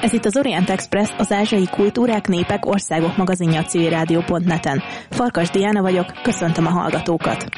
[0.00, 4.82] Ez itt az Orient Express, az ázsiai kultúrák, népek, országok magazinja a civilrádió.net-en.
[5.10, 7.48] Farkas Diana vagyok, köszöntöm a hallgatókat!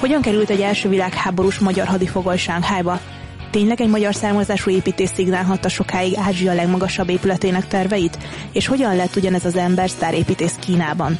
[0.00, 3.00] Hogyan került egy első világháborús magyar hadifogoly Sánkhájba?
[3.50, 8.18] Tényleg egy magyar származású építész szignálhatta sokáig Ázsia legmagasabb épületének terveit?
[8.52, 11.18] És hogyan lett ugyanez az ember sztárépítész Kínában?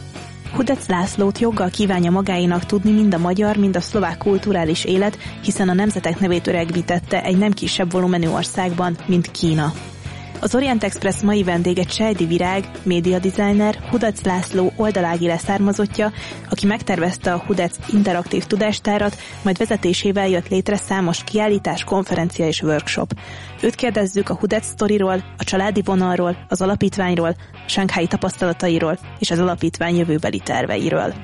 [0.55, 5.69] Hudec Lászlót joggal kívánja magáinak tudni mind a magyar, mind a szlovák kulturális élet, hiszen
[5.69, 9.73] a nemzetek nevét öregbítette egy nem kisebb volumenű országban, mint Kína.
[10.41, 16.13] Az Orient Express mai vendége Csejdi Virág, média designer, Hudac László oldalági leszármazottja,
[16.51, 23.13] aki megtervezte a Hudac interaktív tudástárat, majd vezetésével jött létre számos kiállítás, konferencia és workshop.
[23.63, 29.97] Őt kérdezzük a Hudac sztoriról, a családi vonalról, az alapítványról, sánkhái tapasztalatairól és az alapítvány
[29.97, 31.15] jövőbeli terveiről.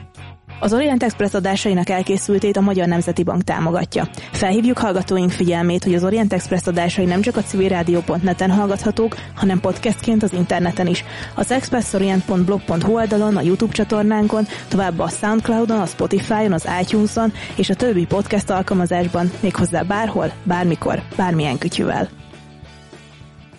[0.62, 4.08] Az Orient Express adásainak elkészültét a Magyar Nemzeti Bank támogatja.
[4.32, 10.22] Felhívjuk hallgatóink figyelmét, hogy az Orient Express adásai nem csak a civilrádió.net-en hallgathatók, hanem podcastként
[10.22, 11.04] az interneten is.
[11.34, 17.74] Az expressorient.blog.hu oldalon, a YouTube csatornánkon, továbbá a Soundcloudon, a Spotify-on, az iTunes-on és a
[17.74, 22.08] többi podcast alkalmazásban, méghozzá bárhol, bármikor, bármilyen kütyüvel.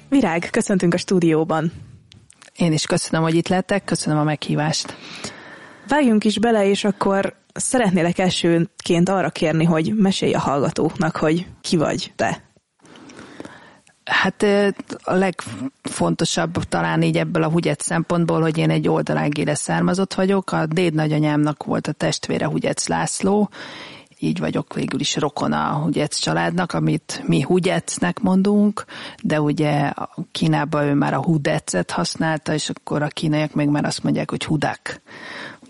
[0.09, 1.71] Virág, köszöntünk a stúdióban.
[2.55, 4.95] Én is köszönöm, hogy itt lettek, köszönöm a meghívást.
[5.91, 11.77] Vágjunk is bele, és akkor szeretnélek elsőként arra kérni, hogy mesélj a hallgatóknak, hogy ki
[11.77, 12.43] vagy te.
[14.03, 14.45] Hát
[15.03, 20.51] a legfontosabb talán így ebből a Hugyec szempontból, hogy én egy oldalági származott vagyok.
[20.51, 23.49] A déd nagyanyámnak volt a testvére Hugyec László,
[24.19, 28.85] így vagyok végül is rokona a Hugyec családnak, amit mi Hugyecnek mondunk,
[29.23, 29.93] de ugye
[30.31, 34.45] Kínában ő már a Hudecet használta, és akkor a kínaiak még már azt mondják, hogy
[34.45, 35.01] Hudak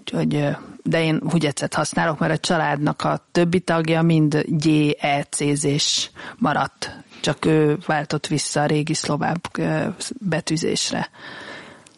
[0.01, 7.45] úgyhogy de én Hugyecet használok, mert a családnak a többi tagja mind GEC-zés maradt, csak
[7.45, 9.61] ő váltott vissza a régi szlovák
[10.19, 11.09] betűzésre.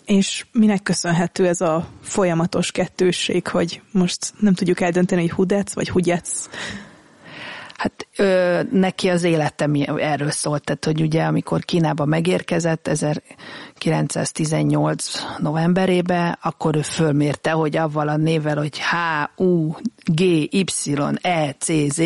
[0.06, 5.90] És minek köszönhető ez a folyamatos kettősség, hogy most nem tudjuk eldönteni, hogy Hudec vagy
[5.90, 6.50] Hugyec?
[7.78, 16.38] Hát ö, neki az élete erről szólt, tehát hogy ugye amikor Kínába megérkezett 1918 novemberébe,
[16.41, 18.94] akkor ő fölmérte, hogy avval a névvel, hogy H,
[19.44, 19.72] U,
[20.06, 20.19] G,
[20.50, 20.66] Y,
[21.22, 22.00] E, C, Z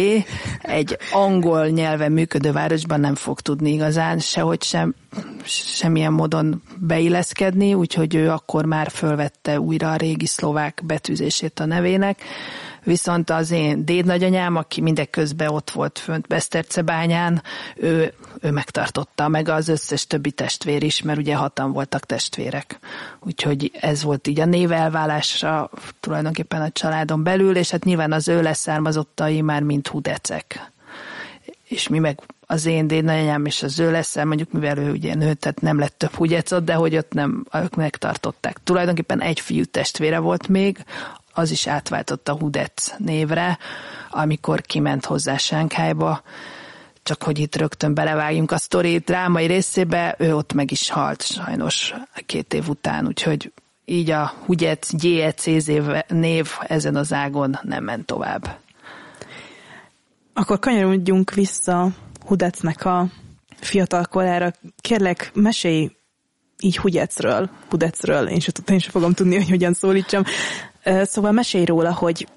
[0.61, 4.95] egy angol nyelven működő városban nem fog tudni igazán sehogy sem
[5.43, 12.21] semmilyen módon beilleszkedni, úgyhogy ő akkor már fölvette újra a régi szlovák betűzését a nevének
[12.87, 17.41] viszont az én dédnagyanyám, aki mindeközben ott volt fönt Besztercebányán,
[17.75, 22.79] ő, ő megtartotta, meg az összes többi testvér is, mert ugye hatan voltak testvérek.
[23.19, 28.41] Úgyhogy ez volt így a névelválásra tulajdonképpen a családon belül, és hát nyilván az ő
[28.41, 30.71] leszármazottai már mint hudecek.
[31.63, 35.33] És mi meg az én dédnagyanyám és az ő lesz, mondjuk mivel ő ugye nő,
[35.33, 38.57] tehát nem lett több húgyecot, de hogy ott nem, ők megtartották.
[38.63, 40.83] Tulajdonképpen egy fiú testvére volt még,
[41.37, 43.57] az is átváltott a Hudec névre,
[44.09, 46.21] amikor kiment hozzá Sánkhájba,
[47.03, 51.93] csak hogy itt rögtön belevágjunk a sztori drámai részébe, ő ott meg is halt sajnos
[52.25, 53.51] két év után, úgyhogy
[53.85, 55.69] így a Hudec GECZ
[56.07, 58.59] név ezen az ágon nem ment tovább.
[60.33, 61.89] Akkor kanyarodjunk vissza
[62.25, 63.07] Hudecnek a
[63.59, 64.51] fiatal korára.
[64.81, 65.91] Kérlek, mesélj
[66.59, 70.23] így Hudecről, Hudecről, én sem, én sem fogom tudni, hogy hogyan szólítsam.
[71.03, 72.27] Szóval mesélj róla, hogy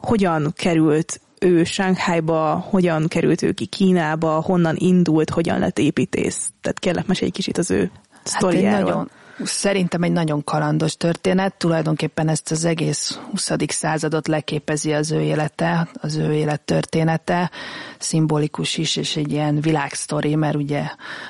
[0.00, 6.50] hogyan került ő Sánkhájba, hogyan került ő ki Kínába, honnan indult, hogyan lett építész.
[6.60, 8.90] Tehát kérlek, mesélj egy kicsit az ő hát sztoriáról.
[8.90, 9.10] Nagyon,
[9.44, 13.50] szerintem egy nagyon kalandos történet, tulajdonképpen ezt az egész 20.
[13.68, 17.50] századot leképezi az ő élete, az ő élet története,
[17.98, 20.82] szimbolikus is, és egy ilyen világsztori, mert ugye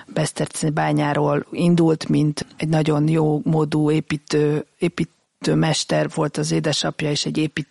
[0.07, 5.11] Beszterci bányáról indult, mint egy nagyon jó módú építő, épít,
[5.55, 7.69] mester volt az édesapja, és egy épít,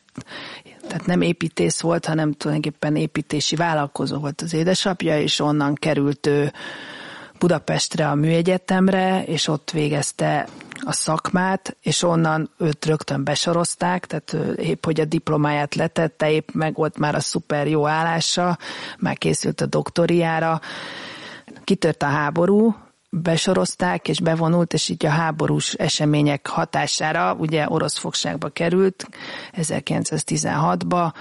[0.88, 6.52] tehát nem építész volt, hanem tulajdonképpen építési vállalkozó volt az édesapja, és onnan került ő
[7.40, 10.48] Budapestre a műegyetemre, és ott végezte
[10.86, 16.76] a szakmát, és onnan őt rögtön besorozták, tehát épp hogy a diplomáját letette, épp meg
[16.76, 18.58] volt már a szuper jó állása,
[19.00, 20.62] már készült a doktoriára,
[21.64, 22.76] kitört a háború,
[23.22, 29.08] besorozták és bevonult, és így a háborús események hatására ugye orosz fogságba került
[29.54, 31.14] 1916-ba,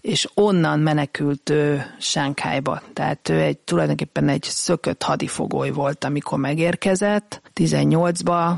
[0.00, 2.82] és onnan menekült ő Sánkhájba.
[2.92, 7.42] Tehát ő egy, tulajdonképpen egy szökött hadifogoly volt, amikor megérkezett.
[7.54, 8.54] 18-ba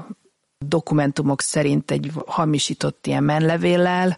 [0.69, 4.17] dokumentumok szerint egy hamisított ilyen menlevéllel,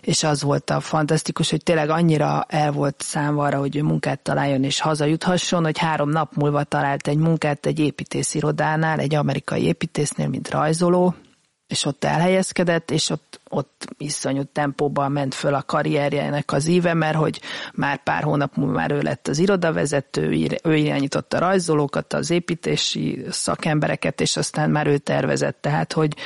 [0.00, 4.20] és az volt a fantasztikus, hogy tényleg annyira el volt számva arra, hogy ő munkát
[4.20, 10.28] találjon és hazajuthasson, hogy három nap múlva talált egy munkát egy építészirodánál, egy amerikai építésznél,
[10.28, 11.14] mint rajzoló,
[11.66, 17.16] és ott elhelyezkedett, és ott, ott iszonyú tempóban ment föl a karrierjének az íve, mert
[17.16, 17.40] hogy
[17.72, 23.24] már pár hónap múlva már ő lett az irodavezető, ő irányította a rajzolókat, az építési
[23.30, 26.16] szakembereket, és aztán már ő tervezett, tehát hogy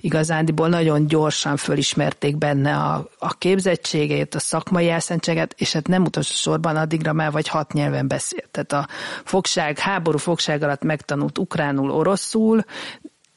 [0.00, 6.34] igazándiból nagyon gyorsan fölismerték benne a, a képzettségét, a szakmai elszentséget, és hát nem utolsó
[6.34, 8.48] sorban addigra már vagy hat nyelven beszélt.
[8.50, 8.92] Tehát a
[9.24, 12.64] fogság, háború fogság alatt megtanult ukránul, oroszul,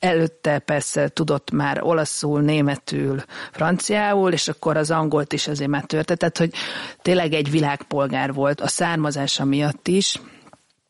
[0.05, 6.15] előtte persze tudott már olaszul, németül, franciául, és akkor az angolt is azért már törte,
[6.15, 6.53] tehát hogy
[7.01, 10.19] tényleg egy világpolgár volt a származása miatt is,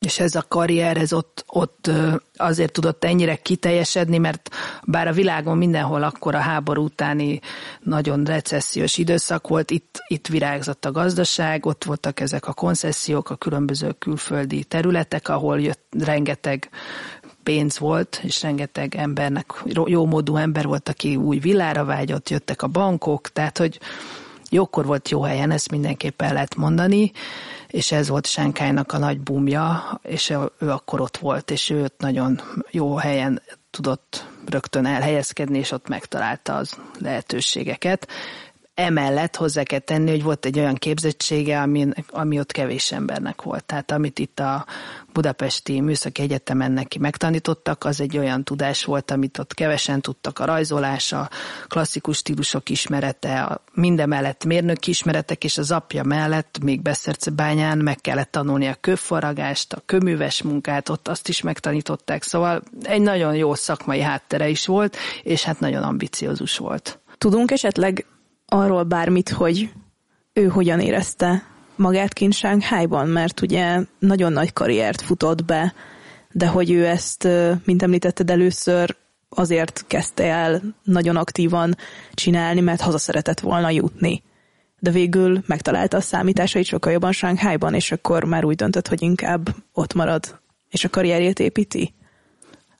[0.05, 1.91] és ez a karrier, ez ott, ott
[2.35, 4.49] azért tudott ennyire kiteljesedni, mert
[4.83, 7.39] bár a világon mindenhol akkor a háború utáni
[7.79, 13.35] nagyon recessziós időszak volt, itt, itt virágzott a gazdaság, ott voltak ezek a koncesziók, a
[13.35, 16.69] különböző külföldi területek, ahol jött rengeteg
[17.45, 22.67] pénz volt, és rengeteg embernek, jó módú ember volt, aki új villára vágyott, jöttek a
[22.67, 23.79] bankok, tehát hogy
[24.49, 27.11] jókor volt jó helyen, ezt mindenképpen lehet mondani,
[27.67, 32.41] és ez volt Sánkájnak a nagy bumja, és ő akkor ott volt, és ő nagyon
[32.71, 38.07] jó helyen tudott rögtön elhelyezkedni, és ott megtalálta az lehetőségeket.
[38.75, 43.63] Emellett hozzá kell tenni, hogy volt egy olyan képzettsége, ami, ami ott kevés embernek volt.
[43.63, 44.65] Tehát amit itt a
[45.13, 50.45] Budapesti Műszaki Egyetemen neki megtanítottak, az egy olyan tudás volt, amit ott kevesen tudtak, a
[50.45, 51.29] rajzolás, a
[51.67, 58.01] klasszikus stílusok ismerete, a minden mellett mérnök ismeretek, és az apja mellett még Beszercebányán meg
[58.01, 63.53] kellett tanulni a kőfaragást, a köműves munkát, ott azt is megtanították, szóval egy nagyon jó
[63.53, 66.99] szakmai háttere is volt, és hát nagyon ambiciózus volt.
[67.17, 68.05] Tudunk esetleg
[68.55, 69.69] arról bármit, hogy
[70.33, 71.43] ő hogyan érezte
[71.75, 75.73] magát kint Sánkhájban, mert ugye nagyon nagy karriert futott be,
[76.31, 77.27] de hogy ő ezt,
[77.65, 78.95] mint említetted először,
[79.29, 81.77] azért kezdte el nagyon aktívan
[82.13, 84.23] csinálni, mert haza szeretett volna jutni.
[84.79, 89.55] De végül megtalálta a számításait sokkal jobban Sánkhájban, és akkor már úgy döntött, hogy inkább
[89.73, 91.93] ott marad, és a karrierjét építi.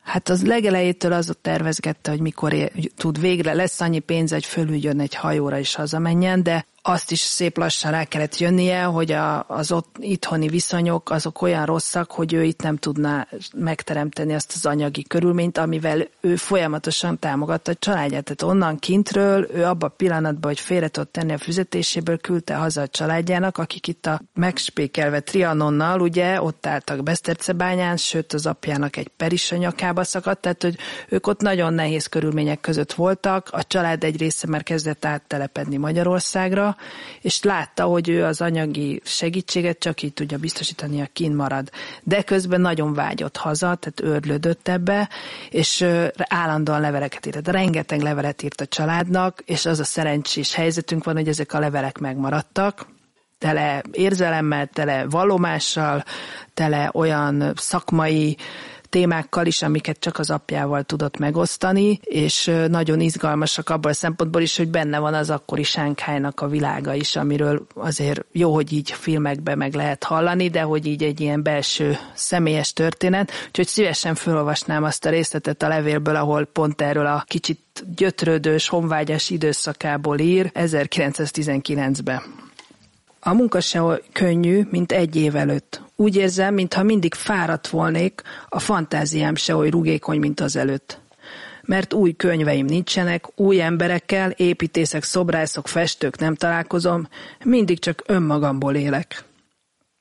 [0.05, 2.53] Hát az legelejétől az ott tervezgette, hogy mikor
[2.95, 7.57] tud végre, lesz annyi pénz, hogy fölüljön egy hajóra és hazamenjen, de azt is szép
[7.57, 12.43] lassan rá kellett jönnie, hogy a, az ott itthoni viszonyok azok olyan rosszak, hogy ő
[12.43, 18.23] itt nem tudná megteremteni azt az anyagi körülményt, amivel ő folyamatosan támogatta a családját.
[18.23, 22.81] Tehát onnan kintről ő abban a pillanatban, hogy félre tudott tenni a fizetéséből, küldte haza
[22.81, 29.07] a családjának, akik itt a megspékelve Trianonnal, ugye, ott álltak Besztercebányán, sőt az apjának egy
[29.07, 30.77] peris a nyakába szakadt, tehát hogy
[31.09, 36.74] ők ott nagyon nehéz körülmények között voltak, a család egy része már kezdett áttelepedni Magyarországra,
[37.21, 41.69] és látta, hogy ő az anyagi segítséget csak így tudja biztosítani, a kin marad.
[42.03, 45.09] De közben nagyon vágyott haza, tehát őrlődött ebbe,
[45.49, 45.85] és
[46.15, 47.47] állandóan leveleket írt.
[47.47, 51.97] Rengeteg levelet írt a családnak, és az a szerencsés helyzetünk van, hogy ezek a levelek
[51.97, 52.87] megmaradtak,
[53.37, 56.03] tele érzelemmel, tele vallomással,
[56.53, 58.37] tele olyan szakmai
[58.89, 64.57] témákkal is, amiket csak az apjával tudott megosztani, és nagyon izgalmasak abból a szempontból is,
[64.57, 69.57] hogy benne van az akkori Sánkhájnak a világa is, amiről azért jó, hogy így filmekben
[69.57, 75.05] meg lehet hallani, de hogy így egy ilyen belső személyes történet, úgyhogy szívesen felolvasnám azt
[75.05, 77.59] a részletet a levélből, ahol pont erről a kicsit
[77.95, 82.44] gyötrődős, honvágyas időszakából ír 1919-ben.
[83.27, 85.81] A munka se könnyű, mint egy év előtt.
[85.95, 90.99] Úgy érzem, mintha mindig fáradt volnék, a fantáziám se oly rugékony, mint az előtt.
[91.61, 97.07] Mert új könyveim nincsenek, új emberekkel, építészek, szobrászok, festők nem találkozom,
[97.43, 99.23] mindig csak önmagamból élek.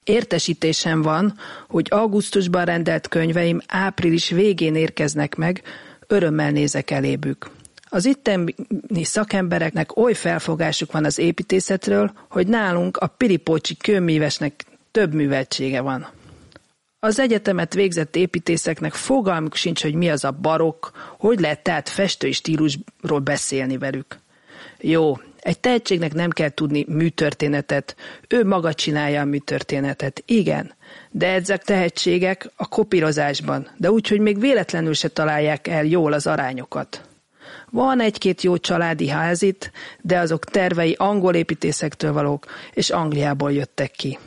[0.05, 1.35] Értesítésem van,
[1.69, 5.63] hogy augusztusban rendelt könyveim április végén érkeznek meg,
[6.07, 7.51] örömmel nézek elébük.
[7.95, 8.55] Az itteni
[9.03, 16.09] szakembereknek oly felfogásuk van az építészetről, hogy nálunk a piripócsi kőművesnek több műveltsége van.
[17.01, 20.87] Az egyetemet végzett építészeknek fogalmuk sincs, hogy mi az a barokk,
[21.19, 24.19] hogy lehet tehát festői stílusról beszélni velük.
[24.81, 27.97] Jó, egy tehetségnek nem kell tudni műtörténetet,
[28.29, 30.75] ő maga csinálja a műtörténetet, igen,
[31.11, 36.27] de ezek tehetségek a kopírozásban, de úgy, hogy még véletlenül se találják el jól az
[36.27, 37.05] arányokat.
[37.75, 44.19] Van egy-két jó családi házit, de azok tervei angol építészektől valók, és Angliából jöttek ki.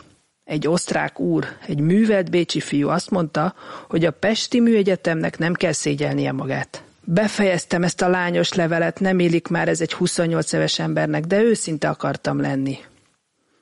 [0.43, 3.55] Egy osztrák úr, egy művelt bécsi fiú azt mondta,
[3.89, 6.83] hogy a Pesti Műegyetemnek nem kell szégyelnie magát.
[7.03, 11.89] befejeztem ezt a lányos levelet, nem élik már ez egy 28 éves embernek, de őszinte
[11.89, 12.77] akartam lenni.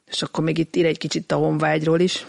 [0.06, 2.26] És akkor még itt ír egy kicsit a honvágyról is.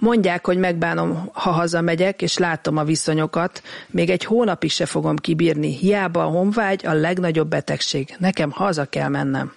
[0.00, 5.76] Mondják, hogy megbánom, ha hazamegyek, és látom a viszonyokat, még egy hónapig se fogom kibírni,
[5.76, 8.14] hiába a honvágy a legnagyobb betegség.
[8.18, 9.52] Nekem haza kell mennem.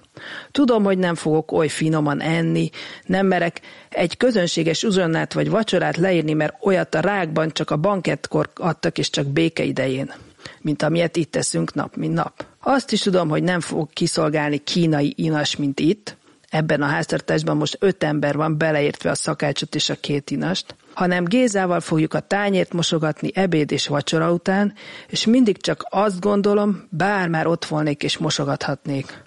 [0.51, 2.69] Tudom, hogy nem fogok oly finoman enni,
[3.05, 8.49] nem merek egy közönséges uzsonnát vagy vacsorát leírni, mert olyat a rákban csak a bankettkor
[8.55, 10.13] adtak, és csak béke idején,
[10.61, 12.45] mint amilyet itt teszünk nap, mint nap.
[12.59, 16.17] Azt is tudom, hogy nem fog kiszolgálni kínai inas, mint itt,
[16.53, 21.23] ebben a háztartásban most öt ember van, beleértve a szakácsot és a két inast, hanem
[21.23, 24.73] Gézával fogjuk a tányért mosogatni ebéd és vacsora után,
[25.07, 29.23] és mindig csak azt gondolom, bár már ott volnék és mosogathatnék.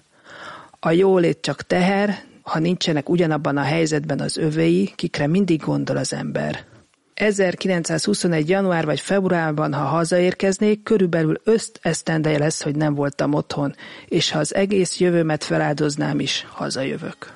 [0.79, 6.13] A jólét csak teher, ha nincsenek ugyanabban a helyzetben az övéi, kikre mindig gondol az
[6.13, 6.65] ember.
[7.17, 8.49] 1921.
[8.49, 14.39] január vagy februárban, ha hazaérkeznék, körülbelül öszt esztendeje lesz, hogy nem voltam otthon, és ha
[14.39, 17.35] az egész jövőmet feláldoznám is, hazajövök.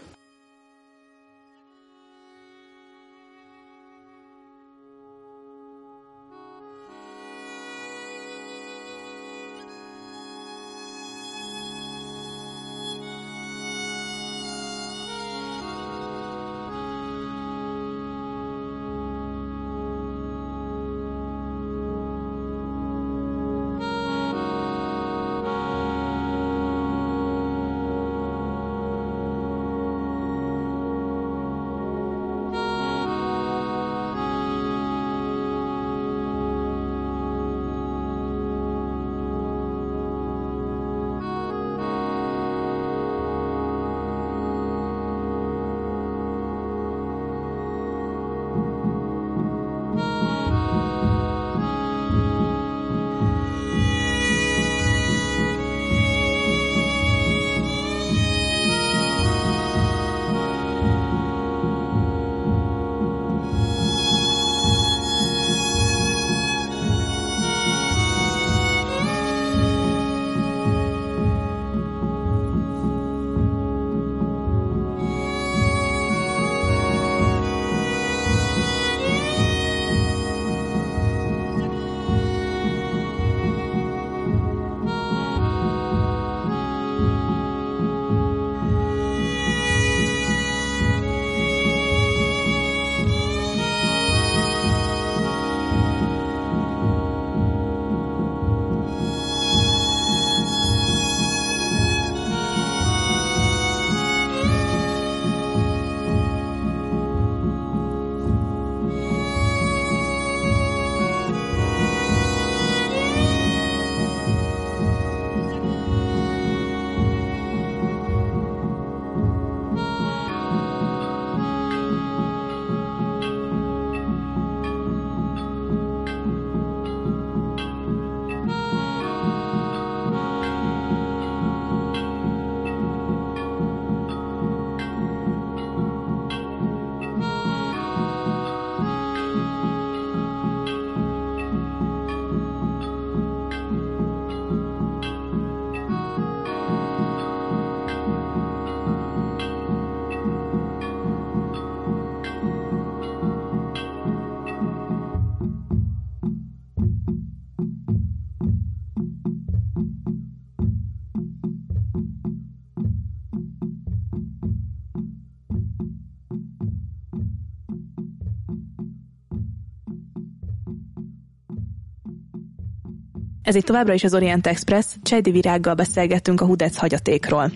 [173.51, 177.51] Ez itt továbbra is az Orient Express, Csejdi Virággal beszélgettünk a Hudec hagyatékról.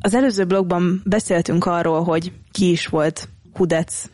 [0.00, 4.04] Az előző blogban beszéltünk arról, hogy ki is volt Hudec,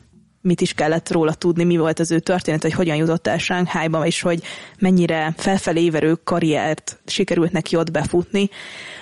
[0.40, 4.07] mit is kellett róla tudni, mi volt az ő történet, hogy hogyan jutott el Sánkhájba,
[4.07, 4.43] és hogy
[4.78, 8.49] mennyire felfelé éverő karriert sikerült neki ott befutni.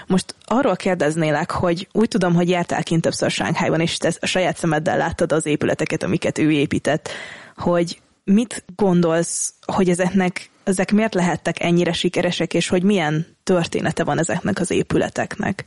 [0.06, 4.56] Most arról kérdeznélek, hogy úgy tudom, hogy jártál kint többször Sánkhájban, és te a saját
[4.56, 7.08] szemeddel láttad az épületeket, amiket ő épített,
[7.56, 14.18] hogy mit gondolsz, hogy ezeknek ezek miért lehettek ennyire sikeresek, és hogy milyen története van
[14.18, 15.64] ezeknek az épületeknek?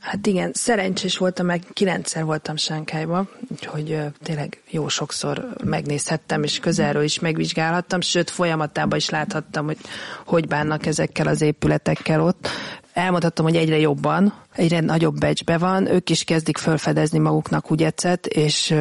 [0.00, 7.02] Hát igen, szerencsés voltam, meg kilencszer voltam Sánkájban, úgyhogy tényleg jó sokszor megnézhettem, és közelről
[7.02, 9.78] is megvizsgálhattam, sőt folyamatában is láthattam, hogy
[10.26, 12.48] hogy bánnak ezekkel az épületekkel ott.
[12.92, 18.74] Elmondhatom, hogy egyre jobban, egyre nagyobb becsbe van, ők is kezdik felfedezni maguknak Ugyecet, és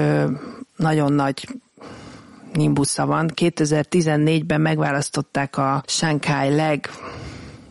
[0.75, 1.47] nagyon nagy
[2.53, 3.31] nimbusza van.
[3.35, 6.89] 2014-ben megválasztották a Shanghai leg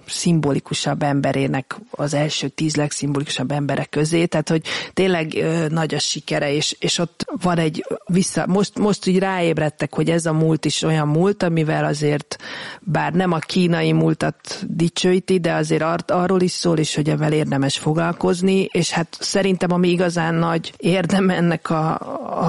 [0.08, 4.62] legszimbolikusabb emberének az első tíz legszimbolikusabb emberek közé, tehát hogy
[4.94, 9.94] tényleg ö, nagy a sikere, és, és ott van egy vissza, most, most így ráébredtek,
[9.94, 12.36] hogy ez a múlt is olyan múlt, amivel azért
[12.80, 17.32] bár nem a kínai múltat dicsőíti, de azért ar- arról is szól, és hogy ebben
[17.32, 21.90] érdemes foglalkozni, és hát szerintem ami igazán nagy érdem ennek a,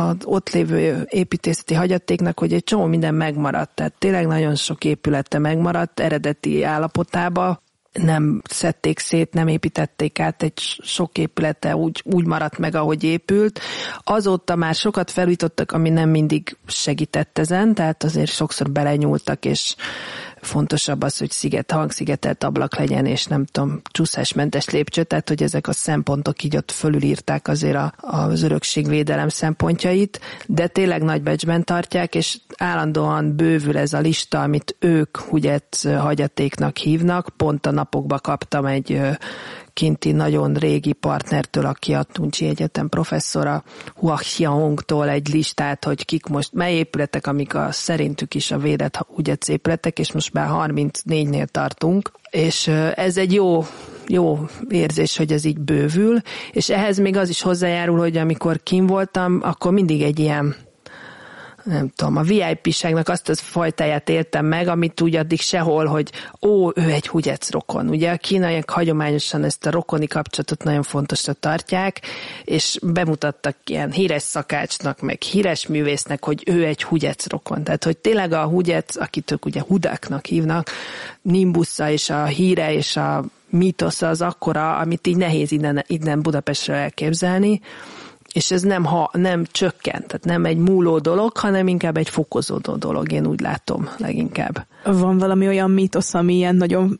[0.09, 5.39] a ott lévő építészeti hagyatéknak, hogy egy csomó minden megmaradt, tehát tényleg nagyon sok épülete
[5.39, 7.48] megmaradt eredeti állapotába,
[7.91, 13.59] nem szedték szét, nem építették át, egy sok épülete úgy, úgy maradt meg, ahogy épült.
[14.03, 19.75] Azóta már sokat felújítottak, ami nem mindig segített ezen, tehát azért sokszor belenyúltak, és
[20.41, 25.67] fontosabb az, hogy sziget, hangszigetelt ablak legyen, és nem tudom, csúszásmentes lépcső, tehát hogy ezek
[25.67, 32.15] a szempontok így ott fölülírták azért a, az örökségvédelem szempontjait, de tényleg nagy becsben tartják,
[32.15, 37.29] és állandóan bővül ez a lista, amit ők Hugyet hagyatéknak hívnak.
[37.37, 39.01] Pont a napokban kaptam egy
[39.79, 43.63] kinti nagyon régi partnertől, aki a Tuncsi Egyetem professzora,
[43.95, 48.95] Hua Xiaongtól egy listát, hogy kik most, mely épületek, amik a szerintük is a védett
[48.97, 53.65] Hugyet épületek, és most már 34-nél tartunk, és ez egy jó
[54.07, 56.21] jó érzés, hogy ez így bővül,
[56.51, 60.55] és ehhez még az is hozzájárul, hogy amikor kim voltam, akkor mindig egy ilyen
[61.63, 66.11] nem tudom, a VIP-ságnak azt az fajtáját éltem meg, amit úgy addig sehol, hogy
[66.41, 67.89] ó, ő egy hugyec rokon.
[67.89, 72.01] Ugye a kínaiak hagyományosan ezt a rokoni kapcsolatot nagyon fontosra tartják,
[72.43, 77.63] és bemutattak ilyen híres szakácsnak, meg híres művésznek, hogy ő egy hugyec rokon.
[77.63, 80.69] Tehát, hogy tényleg a hugyec, akit ők ugye hudáknak hívnak,
[81.21, 86.75] Nimbusza és a híre és a mítosza az akkora, amit így nehéz innen, innen Budapestre
[86.75, 87.61] elképzelni
[88.33, 92.75] és ez nem, ha, nem csökkent, tehát nem egy múló dolog, hanem inkább egy fokozódó
[92.75, 94.67] dolog, én úgy látom leginkább.
[94.83, 96.99] Van valami olyan mítosz, ami ilyen nagyon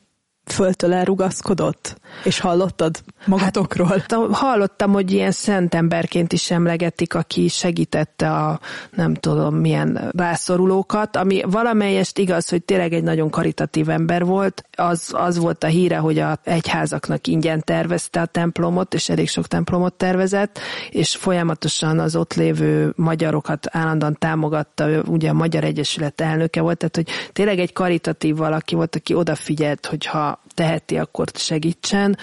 [0.52, 1.98] föltől elrugaszkodott?
[2.24, 3.88] És hallottad magatokról?
[3.88, 8.60] Hát, hallottam, hogy ilyen szent emberként is emlegetik, aki segítette a
[8.92, 14.64] nem tudom milyen rászorulókat, ami valamelyest igaz, hogy tényleg egy nagyon karitatív ember volt.
[14.80, 19.48] Az, az volt a híre, hogy a egyházaknak ingyen tervezte a templomot, és elég sok
[19.48, 26.62] templomot tervezett, és folyamatosan az ott lévő magyarokat állandóan támogatta, ugye a Magyar Egyesület elnöke
[26.62, 32.18] volt, tehát hogy tényleg egy karitatív valaki volt, aki odafigyelt, hogyha teheti, akkor segítsen,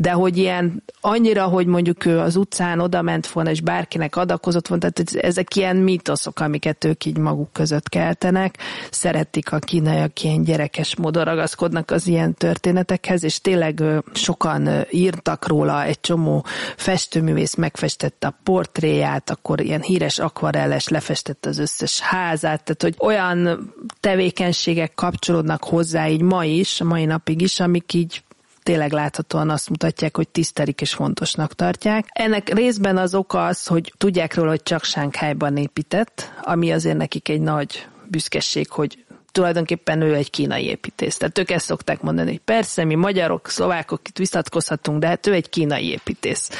[0.00, 4.68] de hogy ilyen annyira, hogy mondjuk ő az utcán oda ment volna, és bárkinek adakozott
[4.68, 8.58] volna, tehát ezek ilyen mítoszok, amiket ők így maguk között keltenek.
[8.90, 13.82] Szeretik a kínaiak ilyen gyerekes módon ragaszkodnak az ilyen történetekhez, és tényleg
[14.12, 16.44] sokan írtak róla, egy csomó
[16.76, 23.72] festőművész megfestette a portréját, akkor ilyen híres akvarelles lefestette az összes házát, tehát hogy olyan
[24.00, 28.22] tevékenységek kapcsolódnak hozzá így ma is, a mai napig is, amik így
[28.62, 32.04] tényleg láthatóan azt mutatják, hogy tisztelik és fontosnak tartják.
[32.08, 37.28] Ennek részben az oka az, hogy tudják róla, hogy csak Sánkhájban épített, ami azért nekik
[37.28, 41.16] egy nagy büszkeség, hogy tulajdonképpen ő egy kínai építész.
[41.16, 45.32] Tehát ők ezt szokták mondani, hogy persze, mi magyarok, szlovákok itt vitatkozhatunk, de hát ő
[45.32, 46.50] egy kínai építész.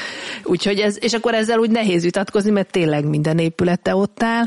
[0.43, 4.45] Úgyhogy ez, és akkor ezzel úgy nehéz vitatkozni, mert tényleg minden épülete ott áll,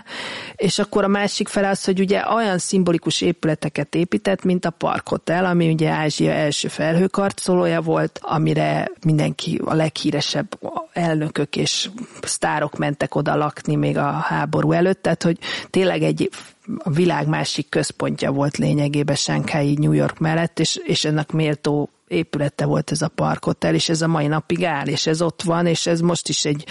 [0.56, 5.08] és akkor a másik fel az, hogy ugye olyan szimbolikus épületeket épített, mint a Park
[5.08, 10.58] Hotel, ami ugye Ázsia első felhőkarcolója volt, amire mindenki a leghíresebb
[10.92, 11.88] elnökök és
[12.22, 15.38] sztárok mentek oda lakni még a háború előtt, tehát hogy
[15.70, 16.30] tényleg egy
[16.78, 22.64] a világ másik központja volt lényegében Shanghai New York mellett, és, és ennek méltó épülete
[22.64, 25.86] volt ez a parkhotel, és ez a mai napig áll, és ez ott van, és
[25.86, 26.66] ez most is egy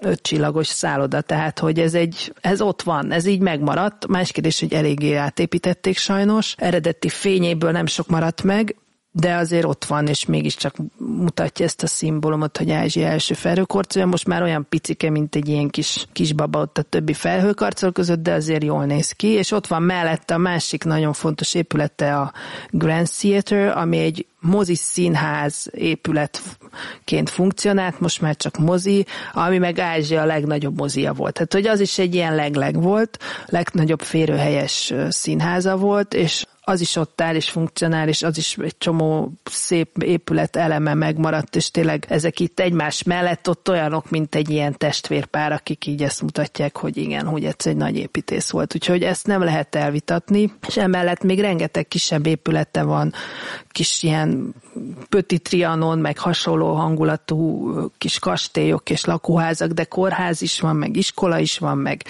[0.00, 4.06] ötcsillagos szálloda, tehát hogy ez egy, ez ott van, ez így megmaradt.
[4.06, 6.54] Más kérdés, hogy eléggé átépítették sajnos.
[6.58, 8.76] Eredeti fényéből nem sok maradt meg,
[9.18, 14.06] de azért ott van, és mégiscsak mutatja ezt a szimbólumot, hogy Ázsia első felhőkarcolja.
[14.06, 18.32] Most már olyan picike, mint egy ilyen kis kisbaba ott a többi felhőkarcol között, de
[18.32, 22.32] azért jól néz ki, és ott van mellette a másik nagyon fontos épülete a
[22.70, 30.20] Grand Theater, ami egy mozi színház épületként funkcionált, most már csak mozi, ami meg Ázsia
[30.20, 31.34] a legnagyobb mozia volt.
[31.34, 36.96] Tehát, hogy az is egy ilyen legleg volt, legnagyobb férőhelyes színháza volt, és az is
[36.96, 42.06] ott áll és funkcionál, és az is egy csomó szép épület eleme megmaradt, és tényleg
[42.08, 46.96] ezek itt egymás mellett ott olyanok, mint egy ilyen testvérpár, akik így ezt mutatják, hogy
[46.96, 48.74] igen, hogy ez egy nagy építész volt.
[48.74, 53.12] Úgyhogy ezt nem lehet elvitatni, és emellett még rengeteg kisebb épülete van,
[53.68, 54.54] kis ilyen
[55.08, 61.38] Pöti Trianon, meg hasonló hangulatú kis kastélyok és lakóházak, de kórház is van, meg iskola
[61.38, 62.04] is van, meg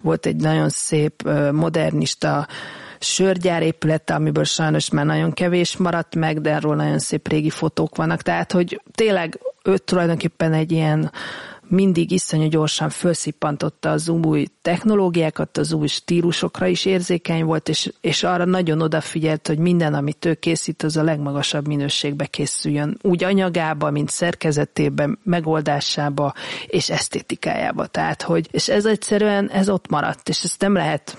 [0.00, 2.46] volt egy nagyon szép modernista
[3.00, 7.96] sörgyár épülete, amiből sajnos már nagyon kevés maradt meg, de arról nagyon szép régi fotók
[7.96, 8.22] vannak.
[8.22, 11.10] Tehát, hogy tényleg ő tulajdonképpen egy ilyen
[11.70, 18.22] mindig iszonyú gyorsan felszippantotta az új technológiákat, az új stílusokra is érzékeny volt, és, és
[18.22, 22.98] arra nagyon odafigyelt, hogy minden, amit ő készít, az a legmagasabb minőségbe készüljön.
[23.02, 26.34] Úgy anyagába, mint szerkezetében, megoldásába
[26.66, 27.86] és esztétikájába.
[27.86, 31.16] Tehát, hogy, és ez egyszerűen, ez ott maradt, és ezt nem lehet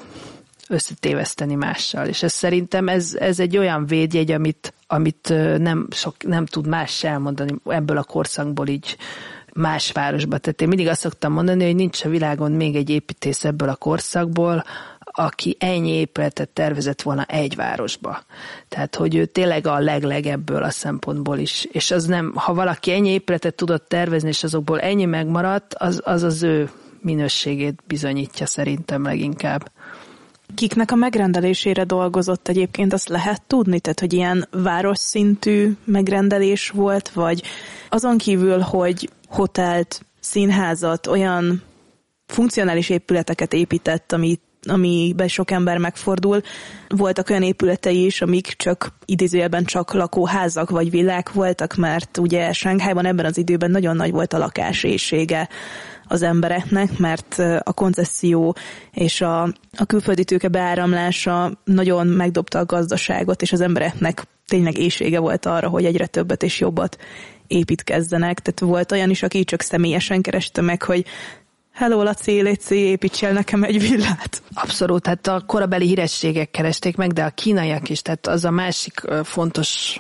[0.72, 2.08] összetéveszteni mással.
[2.08, 7.04] És ez szerintem ez, ez egy olyan védjegy, amit, amit nem, sok, nem tud más
[7.04, 8.98] elmondani ebből a korszakból így
[9.54, 10.38] más városba.
[10.38, 13.76] Tehát én mindig azt szoktam mondani, hogy nincs a világon még egy építész ebből a
[13.76, 14.64] korszakból,
[15.14, 18.24] aki ennyi épületet tervezett volna egy városba.
[18.68, 21.68] Tehát, hogy ő tényleg a legleg ebből a szempontból is.
[21.72, 26.24] És az nem, ha valaki ennyi épületet tudott tervezni, és azokból ennyi megmaradt, az az,
[26.24, 26.70] az ő
[27.02, 29.72] minőségét bizonyítja szerintem leginkább.
[30.56, 33.80] Kiknek a megrendelésére dolgozott egyébként, azt lehet tudni?
[33.80, 37.44] Tehát, hogy ilyen város szintű megrendelés volt, vagy
[37.90, 41.62] azon kívül, hogy hotelt, színházat, olyan
[42.26, 46.42] funkcionális épületeket épített, amit amiben sok ember megfordul.
[46.88, 53.06] Voltak olyan épületei is, amik csak idézőjelben csak lakóházak vagy villák voltak, mert ugye Sánkhájban
[53.06, 55.50] ebben az időben nagyon nagy volt a lakásészsége
[56.12, 58.56] az embereknek, mert a koncesszió
[58.92, 59.42] és a,
[59.78, 65.68] a külföldi tőke beáramlása nagyon megdobta a gazdaságot, és az embereknek tényleg éjsége volt arra,
[65.70, 66.98] hogy egyre többet és jobbat
[67.48, 68.40] építkezzenek.
[68.40, 71.06] Tehát volt olyan is, aki csak személyesen kereste meg, hogy
[71.74, 74.42] Hello, Laci, Léci, építsél nekem egy villát.
[74.54, 79.02] Abszolút, hát a korabeli hírességek keresték meg, de a kínaiak is, tehát az a másik
[79.24, 80.00] fontos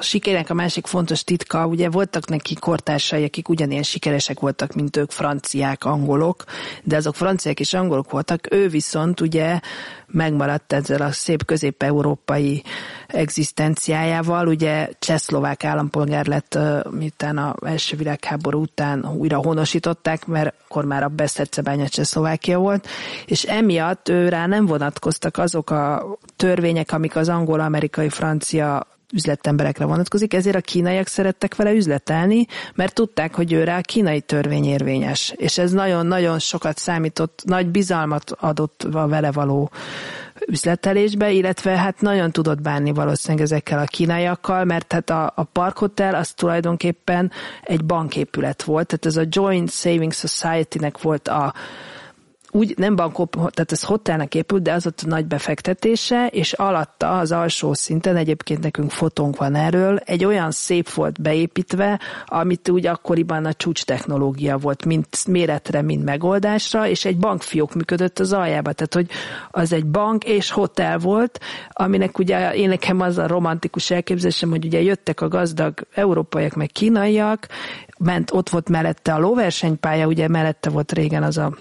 [0.00, 4.96] a sikernek a másik fontos titka, ugye voltak neki kortársai, akik ugyanilyen sikeresek voltak, mint
[4.96, 6.44] ők franciák, angolok,
[6.82, 9.60] de azok franciák és angolok voltak, ő viszont ugye
[10.06, 12.62] megmaradt ezzel a szép közép-európai
[13.06, 16.58] egzisztenciájával, ugye csehszlovák állampolgár lett,
[16.90, 22.88] miután a első világháború után újra honosították, mert akkor már a Besztercebánya Csehszlovákia volt,
[23.26, 29.84] és emiatt ő rá nem vonatkoztak azok a törvények, amik az angol, amerikai, francia üzletemberekre
[29.84, 35.32] vonatkozik, ezért a kínaiak szerettek vele üzletelni, mert tudták, hogy őre a kínai törvény érvényes.
[35.36, 39.70] És ez nagyon-nagyon sokat számított, nagy bizalmat adott a vele való
[40.46, 46.14] üzletelésbe, illetve hát nagyon tudott bánni valószínűleg ezekkel a kínaiakkal, mert hát a, a parkhotel
[46.14, 47.30] az tulajdonképpen
[47.62, 51.54] egy banképület volt, tehát ez a Joint Saving Society-nek volt a
[52.50, 57.32] úgy nem bankop, tehát ez hotelnek épült, de az ott nagy befektetése, és alatta az
[57.32, 63.44] alsó szinten, egyébként nekünk fotónk van erről, egy olyan szép volt beépítve, amit úgy akkoriban
[63.44, 68.94] a csúcs technológia volt, mint méretre, mint megoldásra, és egy bankfiók működött az aljába, tehát
[68.94, 69.10] hogy
[69.50, 74.64] az egy bank és hotel volt, aminek ugye én nekem az a romantikus elképzelésem, hogy
[74.64, 77.48] ugye jöttek a gazdag európaiak, meg kínaiak,
[77.98, 81.52] ment, ott volt mellette a lóversenypálya, ugye mellette volt régen az a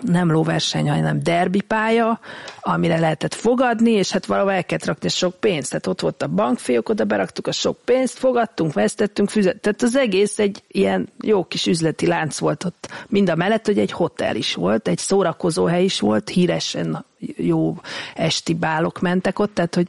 [0.00, 2.20] nem lóverseny, hanem derbi pálya,
[2.60, 5.68] amire lehetett fogadni, és hát valahol el kellett rakni sok pénzt.
[5.68, 9.60] Tehát ott volt a bankfiók, oda beraktuk a sok pénzt, fogadtunk, vesztettünk, füzet.
[9.60, 12.88] Tehát az egész egy ilyen jó kis üzleti lánc volt ott.
[13.08, 17.04] Mind a mellett, hogy egy hotel is volt, egy szórakozóhely is volt, híresen
[17.36, 17.76] jó
[18.14, 19.86] esti bálok mentek ott, tehát hogy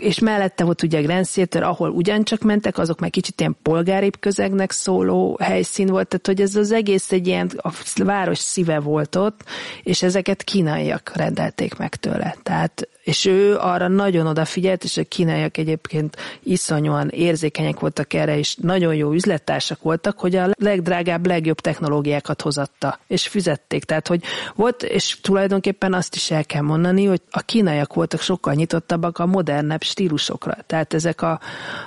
[0.00, 4.70] és mellette volt ugye Grand Theater, ahol ugyancsak mentek, azok meg kicsit ilyen polgáribb közegnek
[4.70, 9.44] szóló helyszín volt, tehát hogy ez az egész egy ilyen a város szíve volt ott,
[9.82, 12.36] és ezeket kínaiak rendelték meg tőle.
[12.42, 18.56] Tehát és ő arra nagyon odafigyelt, és a kínaiak egyébként iszonyúan érzékenyek voltak erre, és
[18.56, 23.84] nagyon jó üzlettársak voltak, hogy a legdrágább, legjobb technológiákat hozatta, és fizették.
[23.84, 24.22] Tehát, hogy
[24.54, 29.26] volt, és tulajdonképpen azt is el kell mondani, hogy a kínaiak voltak sokkal nyitottabbak a
[29.26, 30.56] modernebb stílusokra.
[30.66, 31.40] Tehát ezek a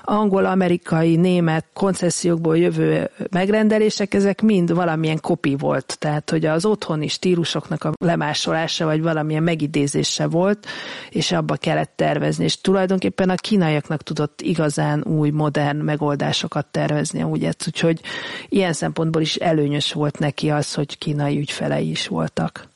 [0.03, 5.95] angol-amerikai, német koncessziókból jövő megrendelések, ezek mind valamilyen kopi volt.
[5.99, 10.67] Tehát, hogy az otthoni stílusoknak a lemásolása, vagy valamilyen megidézése volt,
[11.17, 12.43] és abba kellett tervezni.
[12.43, 18.01] És tulajdonképpen a kínaiaknak tudott igazán új, modern megoldásokat tervezni, ugye, úgyhogy
[18.49, 22.67] ilyen szempontból is előnyös volt neki az, hogy kínai ügyfelei is voltak.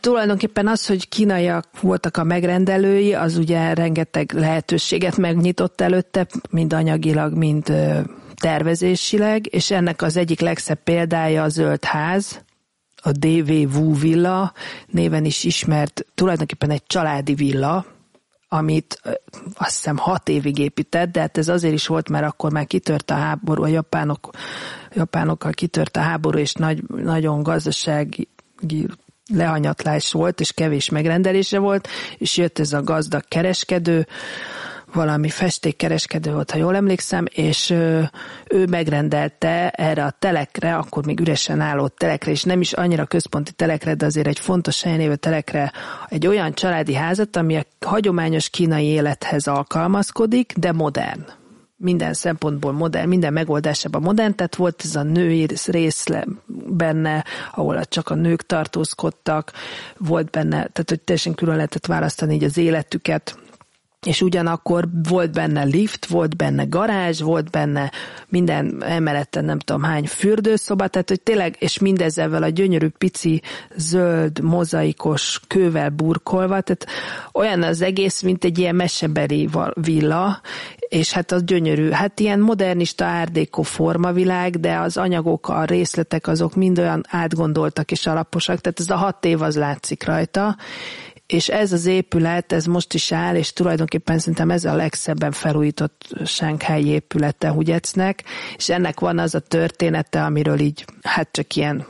[0.00, 7.36] tulajdonképpen az, hogy kínaiak voltak a megrendelői, az ugye rengeteg lehetőséget megnyitott előtte, mind anyagilag,
[7.36, 7.72] mind
[8.40, 12.40] tervezésileg, és ennek az egyik legszebb példája a Zöld Ház,
[13.02, 14.52] a DV Wu villa,
[14.86, 17.86] néven is ismert, tulajdonképpen egy családi villa,
[18.48, 19.00] amit
[19.54, 23.10] azt hiszem hat évig épített, de hát ez azért is volt, mert akkor már kitört
[23.10, 24.30] a háború, a japánok,
[24.94, 28.28] japánokkal kitört a háború, és nagy, nagyon gazdasági
[29.34, 31.88] lehanyatlás volt, és kevés megrendelése volt,
[32.18, 34.06] és jött ez a gazdag kereskedő,
[34.92, 41.60] valami festékkereskedő volt, ha jól emlékszem, és ő megrendelte erre a telekre, akkor még üresen
[41.60, 45.72] álló telekre, és nem is annyira központi telekre, de azért egy fontos helyen lévő telekre
[46.08, 51.24] egy olyan családi házat, ami a hagyományos kínai élethez alkalmazkodik, de modern.
[51.76, 56.06] Minden szempontból modern, minden megoldásában modern, tehát volt ez a női rész
[56.66, 59.52] benne, ahol csak a nők tartózkodtak,
[59.96, 63.36] volt benne, tehát hogy teljesen külön lehetett választani így az életüket,
[64.06, 67.90] és ugyanakkor volt benne lift, volt benne garázs, volt benne
[68.28, 73.42] minden emeleten nem tudom hány fürdőszoba, tehát hogy tényleg, és mindezzel a gyönyörű pici
[73.76, 76.86] zöld, mozaikos kővel burkolva, tehát
[77.32, 80.40] olyan az egész, mint egy ilyen mesebeli villa,
[80.88, 86.54] és hát az gyönyörű, hát ilyen modernista árdékó formavilág, de az anyagok, a részletek azok
[86.54, 90.56] mind olyan átgondoltak és alaposak, tehát ez a hat év az látszik rajta,
[91.26, 96.08] és ez az épület, ez most is áll, és tulajdonképpen szerintem ez a legszebben felújított
[96.24, 98.24] Sánkhái épülete Hugyecnek,
[98.56, 101.86] és ennek van az a története, amiről így, hát csak ilyen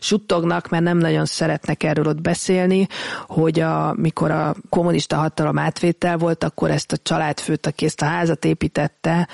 [0.00, 2.86] suttognak, mert nem nagyon szeretnek erről ott beszélni,
[3.26, 8.04] hogy a, mikor a kommunista hatalom átvétel volt, akkor ezt a családfőt, aki ezt a
[8.04, 9.28] házat építette,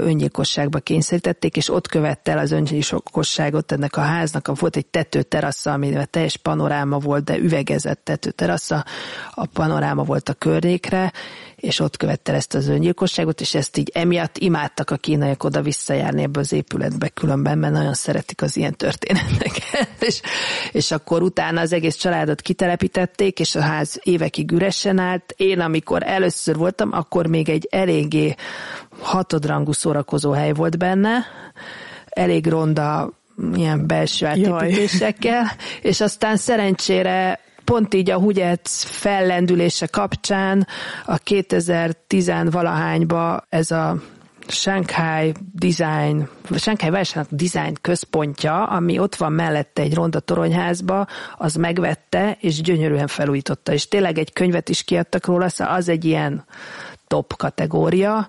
[0.00, 4.58] öngyilkosságba kényszerítették, és ott követte el az öngyilkosságot ennek a háznak.
[4.58, 8.84] Volt egy tetőterasza, ami teljes panoráma volt, de üvegezett tetőterasza,
[9.34, 11.12] a panoráma volt a környékre,
[11.60, 16.22] és ott követte ezt az öngyilkosságot, és ezt így emiatt imádtak a kínaiak oda visszajárni
[16.22, 19.88] ebbe az épületbe különben, mert nagyon szeretik az ilyen történeteket.
[20.08, 20.20] és,
[20.72, 25.34] és akkor utána az egész családot kitelepítették, és a ház évekig üresen állt.
[25.36, 28.34] Én, amikor először voltam, akkor még egy eléggé
[29.00, 31.26] hatodrangú szórakozó hely volt benne,
[32.08, 33.12] elég ronda
[33.54, 40.66] ilyen belső átépítésekkel, és aztán szerencsére pont így a Hugyec fellendülése kapcsán
[41.04, 43.96] a 2010-valahányba ez a
[44.46, 52.36] Shanghai Design, Shanghai Vásárnak Design központja, ami ott van mellette egy ronda toronyházba, az megvette,
[52.40, 53.72] és gyönyörűen felújította.
[53.72, 56.44] És tényleg egy könyvet is kiadtak róla, szóval az egy ilyen
[57.06, 58.28] top kategória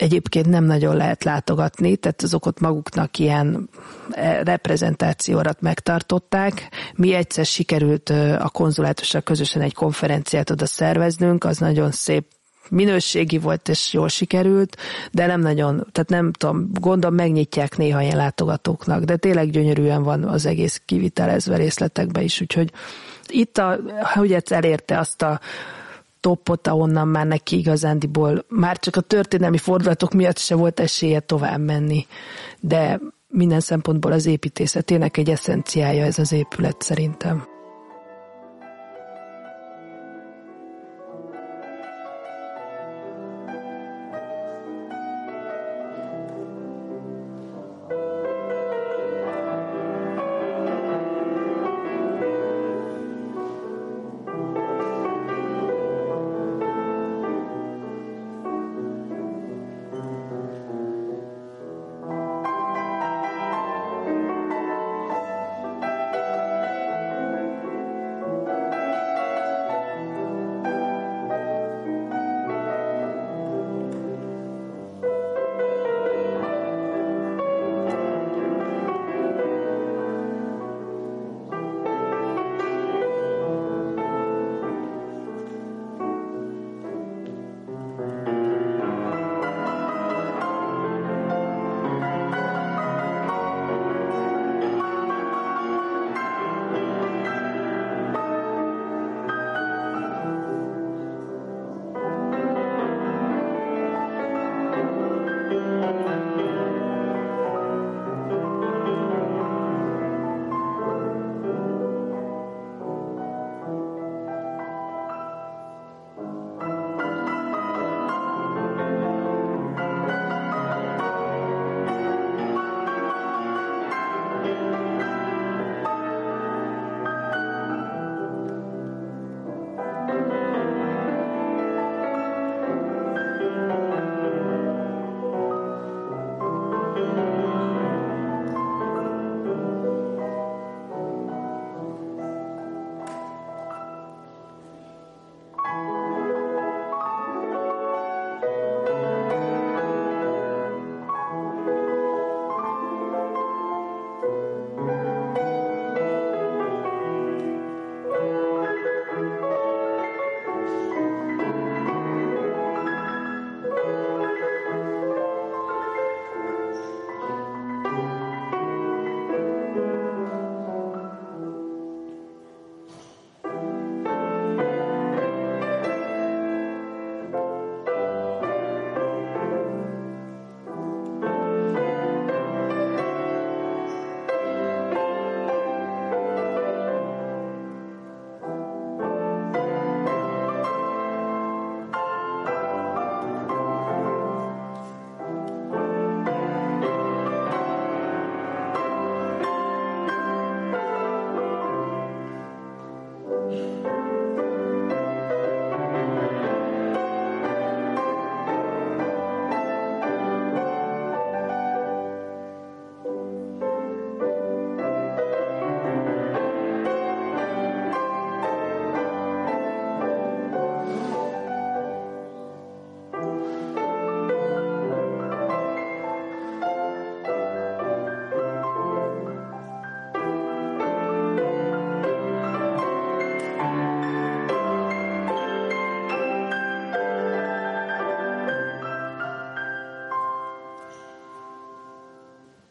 [0.00, 3.68] egyébként nem nagyon lehet látogatni, tehát azok ott maguknak ilyen
[4.10, 6.68] e, reprezentációra megtartották.
[6.94, 8.08] Mi egyszer sikerült
[8.38, 12.24] a konzulátussal közösen egy konferenciát oda szerveznünk, az nagyon szép
[12.70, 14.76] minőségi volt és jól sikerült,
[15.12, 20.24] de nem nagyon, tehát nem tudom, gondolom megnyitják néha ilyen látogatóknak, de tényleg gyönyörűen van
[20.24, 22.72] az egész kivitelezve részletekbe is, úgyhogy
[23.26, 23.78] itt a,
[24.14, 25.40] hogy elérte azt a
[26.20, 31.60] topot, ahonnan már neki igazándiból már csak a történelmi fordulatok miatt se volt esélye tovább
[31.60, 32.06] menni.
[32.60, 37.59] De minden szempontból az építészetének egy eszenciája ez az épület szerintem.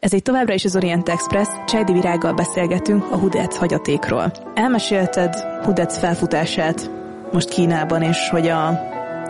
[0.00, 4.32] Ez egy továbbra is az Orient Express, Csajdi Virággal beszélgetünk a Hudec hagyatékról.
[4.54, 6.90] Elmesélted Hudec felfutását
[7.32, 8.68] most Kínában, és hogy a,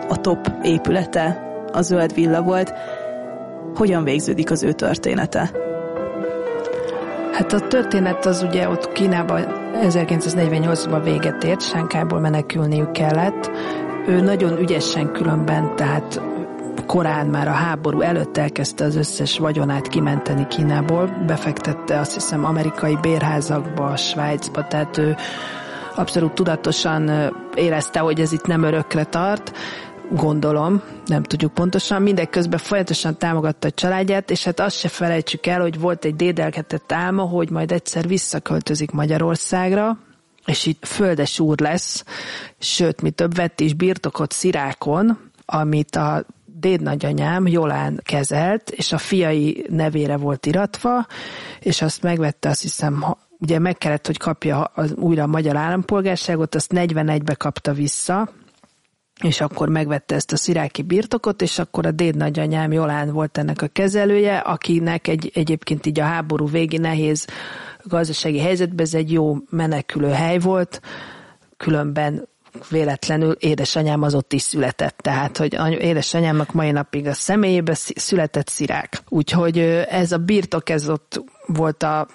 [0.08, 2.72] a top épülete a zöld villa volt.
[3.74, 5.50] Hogyan végződik az ő története?
[7.32, 13.50] Hát a történet az ugye ott Kínában 1948-ban véget ért, Sánkából menekülniük kellett.
[14.06, 16.29] Ő nagyon ügyesen különben, tehát
[16.90, 22.98] korán már a háború előtt elkezdte az összes vagyonát kimenteni Kínából, befektette azt hiszem amerikai
[23.00, 25.16] bérházakba, Svájcba, tehát ő
[25.94, 29.56] abszolút tudatosan érezte, hogy ez itt nem örökre tart,
[30.12, 35.60] gondolom, nem tudjuk pontosan, mindeközben folyamatosan támogatta a családját, és hát azt se felejtsük el,
[35.60, 39.98] hogy volt egy dédelgetett álma, hogy majd egyszer visszaköltözik Magyarországra,
[40.46, 42.04] és itt földes úr lesz,
[42.58, 46.24] sőt, mi több vett is birtokot Szirákon, amit a
[46.60, 51.06] dédnagyanyám Jolán kezelt, és a fiai nevére volt iratva,
[51.60, 53.04] és azt megvette, azt hiszem,
[53.38, 58.32] ugye meg kellett, hogy kapja az, újra a magyar állampolgárságot, azt 41-be kapta vissza,
[59.22, 63.62] és akkor megvette ezt a sziráki birtokot, és akkor a déd nagyanyám Jolán volt ennek
[63.62, 67.26] a kezelője, akinek egy, egyébként így a háború végi nehéz
[67.82, 70.80] gazdasági helyzetben ez egy jó menekülő hely volt,
[71.56, 72.28] különben
[72.68, 79.02] véletlenül édesanyám az ott is született, tehát hogy édesanyámnak mai napig a személyébe született szirák.
[79.08, 79.58] Úgyhogy
[79.88, 82.06] ez a birtok, ez ott volt a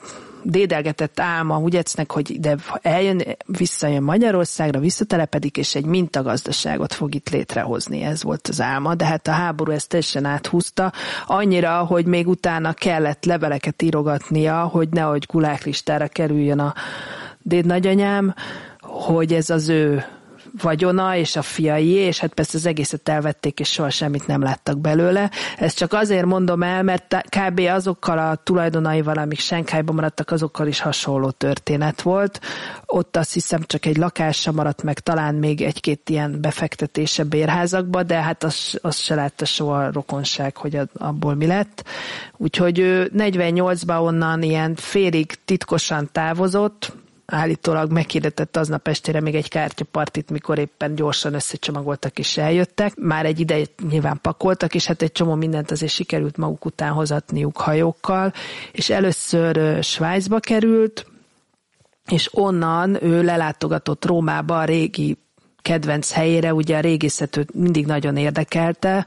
[0.46, 8.02] dédelgetett álma Ugyecnek, hogy ide eljön, visszajön Magyarországra, visszatelepedik, és egy mintagazdaságot fog itt létrehozni.
[8.02, 10.94] Ez volt az álma, de hát a háború ezt teljesen áthúzta,
[11.28, 16.74] annyira, hogy még utána kellett leveleket írogatnia, hogy nehogy guláklistára kerüljön a
[17.42, 18.34] déd nagyanyám,
[18.82, 20.06] hogy ez az ő
[20.62, 24.80] vagyona és a fiai, és hát persze az egészet elvették, és soha semmit nem láttak
[24.80, 25.32] belőle.
[25.58, 27.60] Ezt csak azért mondom el, mert kb.
[27.60, 32.40] azokkal a tulajdonaival, amik Senkhájban maradtak, azokkal is hasonló történet volt.
[32.86, 38.22] Ott azt hiszem csak egy lakása maradt meg, talán még egy-két ilyen befektetése bérházakba, de
[38.22, 41.84] hát az, az se látta soha a rokonság, hogy abból mi lett.
[42.38, 46.94] Úgyhogy ő 48-ban onnan ilyen félig titkosan távozott,
[47.26, 52.96] állítólag meghirdetett aznap estére még egy kártyapartit, mikor éppen gyorsan összecsomagoltak és eljöttek.
[52.96, 57.58] Már egy ideje nyilván pakoltak, és hát egy csomó mindent azért sikerült maguk után hozatniuk
[57.58, 58.34] hajókkal,
[58.72, 61.06] és először Svájcba került,
[62.08, 65.18] és onnan ő lelátogatott Rómába a régi
[65.66, 69.06] kedvenc helyére, ugye a régészetőt mindig nagyon érdekelte,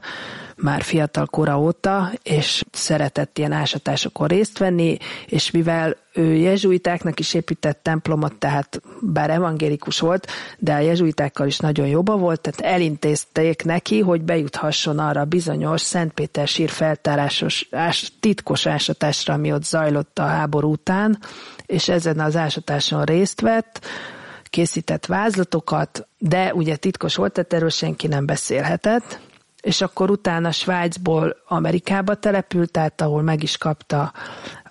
[0.55, 7.33] már fiatal kora óta, és szeretett ilyen ásatásokon részt venni, és mivel ő jezsuitáknak is
[7.33, 13.63] épített templomot, tehát bár evangélikus volt, de a jezsuitákkal is nagyon jobba volt, tehát elintézték
[13.63, 20.25] neki, hogy bejuthasson arra bizonyos Szentpéter sír feltárásos ás, titkos ásatásra, ami ott zajlott a
[20.25, 21.19] háború után,
[21.65, 23.79] és ezen az ásatáson részt vett,
[24.49, 29.19] készített vázlatokat, de ugye titkos volt, tehát erről senki nem beszélhetett,
[29.61, 34.13] és akkor utána Svájcból Amerikába települt, tehát ahol meg is kapta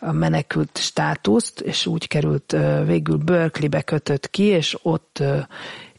[0.00, 2.56] a menekült státuszt, és úgy került
[2.86, 5.22] végül Berkeleybe kötött ki, és ott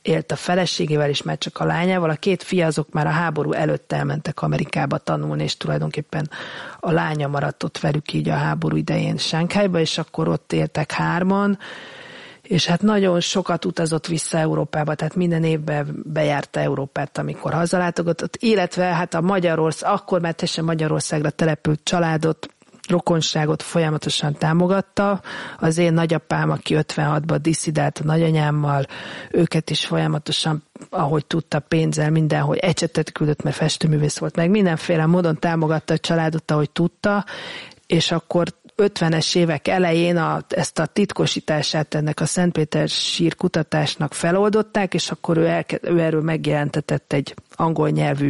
[0.02, 2.10] élt a feleségével és már csak a lányával.
[2.10, 6.30] A két fia azok már a háború előtt elmentek Amerikába tanulni, és tulajdonképpen
[6.80, 11.58] a lánya maradt ott velük így a háború idején Sánkhájba, és akkor ott éltek hárman,
[12.50, 18.84] és hát nagyon sokat utazott vissza Európába, tehát minden évben bejárta Európát, amikor hazalátogatott, illetve
[18.84, 22.48] hát a Magyarország, akkor már teljesen Magyarországra települt családot,
[22.88, 25.22] rokonságot folyamatosan támogatta.
[25.60, 28.86] Az én nagyapám, aki 56-ban diszidált a nagyanyámmal,
[29.32, 34.50] őket is folyamatosan, ahogy tudta, pénzzel mindenhol ecsetet küldött, mert festőművész volt, meg.
[34.50, 37.26] Mindenféle módon támogatta a családot, ahogy tudta,
[37.88, 38.48] és akkor
[38.80, 45.38] 50-es évek elején a, ezt a titkosítását ennek a Szentpéter sír kutatásnak feloldották, és akkor
[45.38, 48.30] ő, elke, ő erről megjelentetett egy angol nyelvű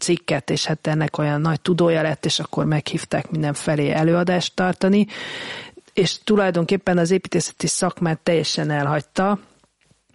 [0.00, 5.06] cikket, és hát ennek olyan nagy tudója lett, és akkor meghívták mindenfelé előadást tartani,
[5.92, 9.38] és tulajdonképpen az építészeti szakmát teljesen elhagyta,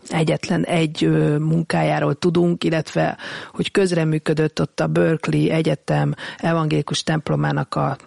[0.10, 1.10] egyetlen egy
[1.40, 3.18] munkájáról tudunk, illetve
[3.52, 7.98] hogy közreműködött ott a Berkeley Egyetem evangélikus templomának a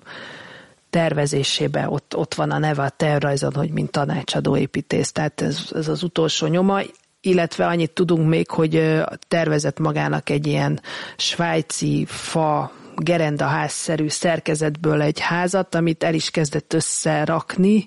[0.90, 5.88] tervezésében ott, ott van a neve a tervrajzon, hogy mint tanácsadó építész, tehát ez, ez
[5.88, 6.80] az utolsó nyoma,
[7.20, 10.80] illetve annyit tudunk még, hogy tervezett magának egy ilyen
[11.16, 17.86] svájci fa gerendaházszerű szerkezetből egy házat, amit el is kezdett összerakni,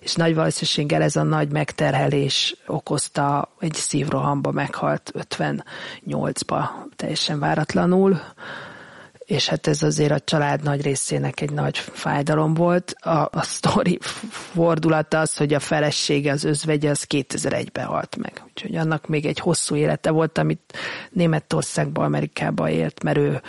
[0.00, 6.64] és nagy valószínűséggel ez a nagy megterhelés okozta, egy szívrohamba meghalt 58-ba,
[6.96, 8.20] teljesen váratlanul
[9.30, 12.94] és hát ez azért a család nagy részének egy nagy fájdalom volt.
[13.00, 13.98] A, a sztori
[14.30, 18.42] fordulata az, hogy a felesége, az özvegye, az 2001-ben halt meg.
[18.46, 20.78] Úgyhogy annak még egy hosszú élete volt, amit
[21.10, 23.40] Németországba, Amerikába élt, mert ő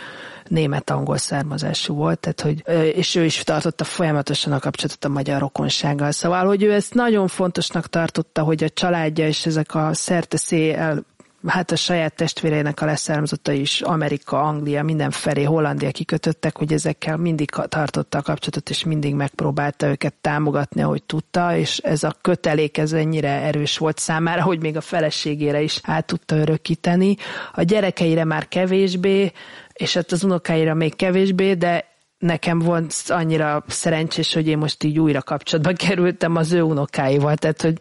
[0.48, 2.62] német-angol származású volt, tehát, hogy,
[2.96, 6.10] és ő is tartotta folyamatosan a kapcsolatot a magyar rokonsággal.
[6.10, 10.38] Szóval, hogy ő ezt nagyon fontosnak tartotta, hogy a családja és ezek a szerte
[10.76, 11.04] el
[11.46, 17.50] hát a saját testvéreinek a leszármazotta is Amerika, Anglia, mindenfelé, Hollandia kikötöttek, hogy ezekkel mindig
[17.50, 22.92] tartotta a kapcsolatot, és mindig megpróbálta őket támogatni, ahogy tudta, és ez a kötelék ez
[22.92, 27.16] ennyire erős volt számára, hogy még a feleségére is át tudta örökíteni.
[27.52, 29.32] A gyerekeire már kevésbé,
[29.72, 31.90] és hát az unokáira még kevésbé, de
[32.22, 37.62] nekem volt annyira szerencsés, hogy én most így újra kapcsolatba kerültem az ő unokáival, tehát
[37.62, 37.78] hogy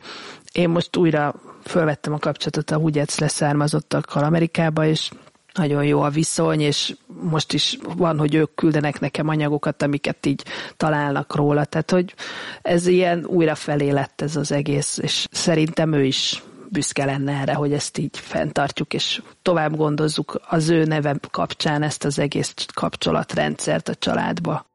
[0.52, 5.10] én most újra fölvettem a kapcsolatot a Hugets leszármazottakkal Amerikába, és
[5.54, 10.44] nagyon jó a viszony, és most is van, hogy ők küldenek nekem anyagokat, amiket így
[10.78, 11.66] találnak róla.
[11.66, 12.14] Tehát, hogy
[12.62, 17.54] ez ilyen újra felé lett ez az egész, és szerintem ő is büszke lenne erre,
[17.54, 23.90] hogy ezt így fenntartjuk, és tovább gondozzuk az ő neve kapcsán ezt az egész kapcsolatrendszert
[23.90, 24.71] a családba.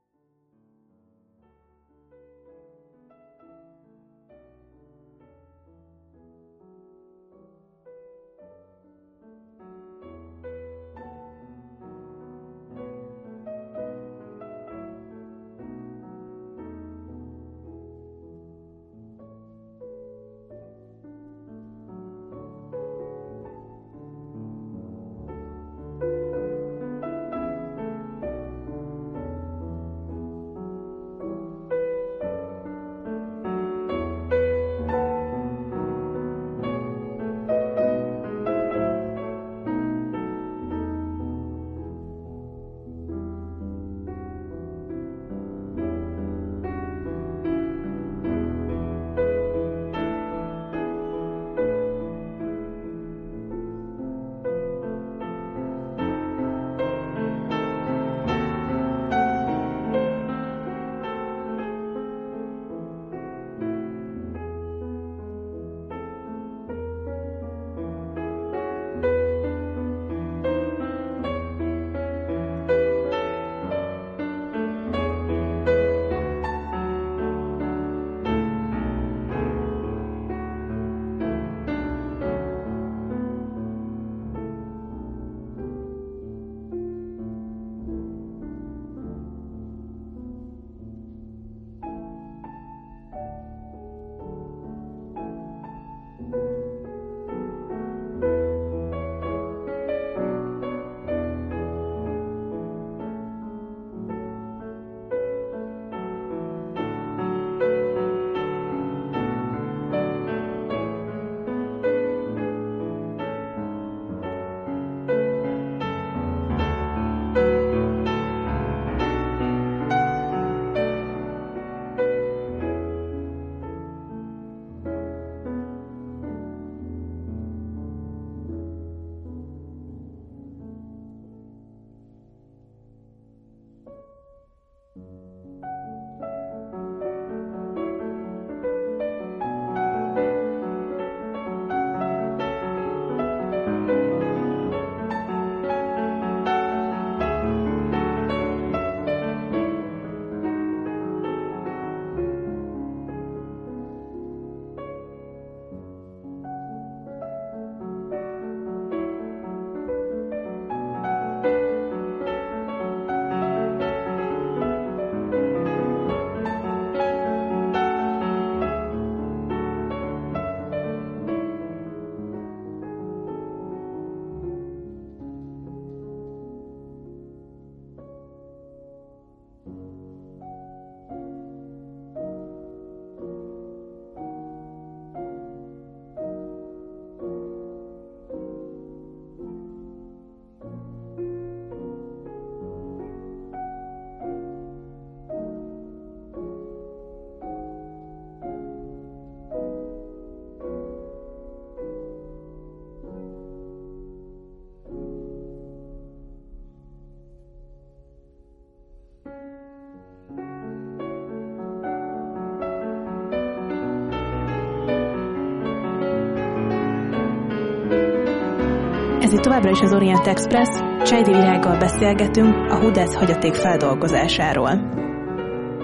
[219.37, 220.69] Itt továbbra is az Orient Express,
[221.05, 224.91] Csejdi Virággal beszélgetünk a Hudec hagyaték feldolgozásáról.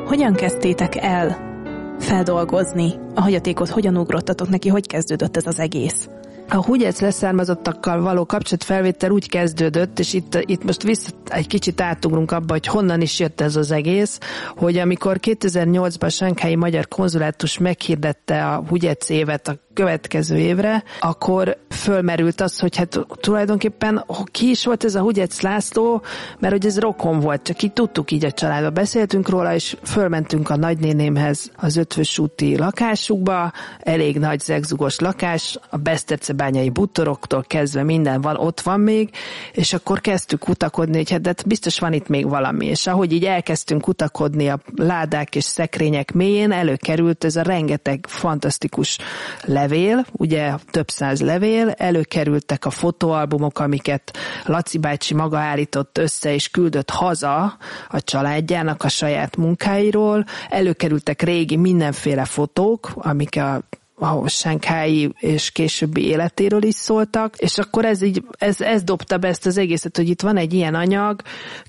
[0.07, 1.37] Hogyan kezdtétek el
[1.99, 6.09] feldolgozni a hagyatékot, hogyan ugrottatok neki, hogy kezdődött ez az egész?
[6.49, 12.31] A húgyec leszármazottakkal való kapcsolatfelvétel úgy kezdődött, és itt, itt most vissza egy kicsit átugrunk
[12.31, 14.19] abba, hogy honnan is jött ez az egész,
[14.57, 21.57] hogy amikor 2008-ban a Sánkhelyi Magyar Konzulátus meghirdette a húgyec évet a következő évre, akkor
[21.69, 26.03] fölmerült az, hogy hát tulajdonképpen ki is volt ez a Hugyec László,
[26.39, 28.71] mert hogy ez rokon volt, csak így tudtuk így a családba.
[28.71, 35.77] Beszéltünk róla, és fölmentünk a nagynénémhez az ötvös úti lakásukba, elég nagy zegzugos lakás, a
[35.77, 39.11] Besztercebányai butoroktól kezdve minden van, ott van még,
[39.53, 42.67] és akkor kezdtük kutakodni, hogy hát de hát biztos van itt még valami.
[42.67, 48.99] És ahogy így elkezdtünk kutakodni a ládák és szekrények mélyén, előkerült ez a rengeteg fantasztikus
[49.45, 56.35] le levél, ugye több száz levél, előkerültek a fotóalbumok, amiket Laci bácsi maga állított össze
[56.35, 57.57] és küldött haza
[57.89, 63.63] a családjának a saját munkáiról, előkerültek régi mindenféle fotók, amik a
[64.03, 69.29] a Sánkhelyi és későbbi életéről is szóltak, és akkor ez így, ez, ez dobta be
[69.29, 71.23] ezt az egészet, hogy itt van egy ilyen anyag,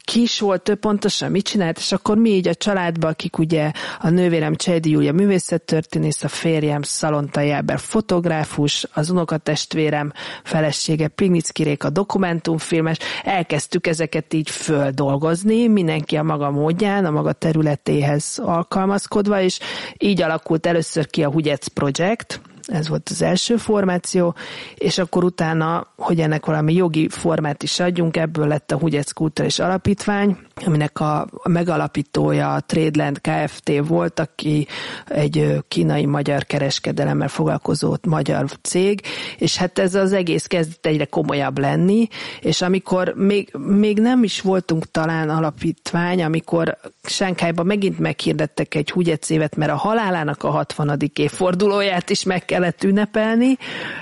[0.04, 3.72] ki is volt ő pontosan, mit csinált, és akkor mi így a családban, akik ugye
[4.00, 10.12] a nővérem Csejdi Júlia művészettörténész, a férjem Szalonta Jáber fotográfus, az unokatestvérem
[10.44, 18.40] felesége Pignicki Réka dokumentumfilmes, elkezdtük ezeket így földolgozni, mindenki a maga módján, a maga területéhez
[18.44, 19.60] alkalmazkodva, és
[19.98, 24.36] így alakult először ki a Hugyec Project, Project, ez volt az első formáció,
[24.76, 29.59] és akkor utána, hogy ennek valami jogi formát is adjunk, ebből lett a Hugyec Kulturális
[29.59, 33.71] Alapítvány, aminek a megalapítója a Tradeland Kft.
[33.88, 34.67] volt, aki
[35.07, 39.01] egy kínai magyar kereskedelemmel foglalkozó magyar cég,
[39.38, 42.07] és hát ez az egész kezdett egyre komolyabb lenni,
[42.39, 46.78] és amikor még, még nem is voltunk talán alapítvány, amikor
[47.08, 50.99] Sánkájban megint meghirdettek egy Hugyec mert a halálának a 60.
[51.14, 53.58] évfordulóját is meg kellett ünnepelni,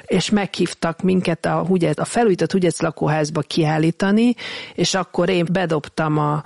[0.06, 4.36] és meghívtak minket a, Hugyec, a felújított Hugyec lakóházba kiállítani,
[4.74, 6.44] és akkor én bedobtam a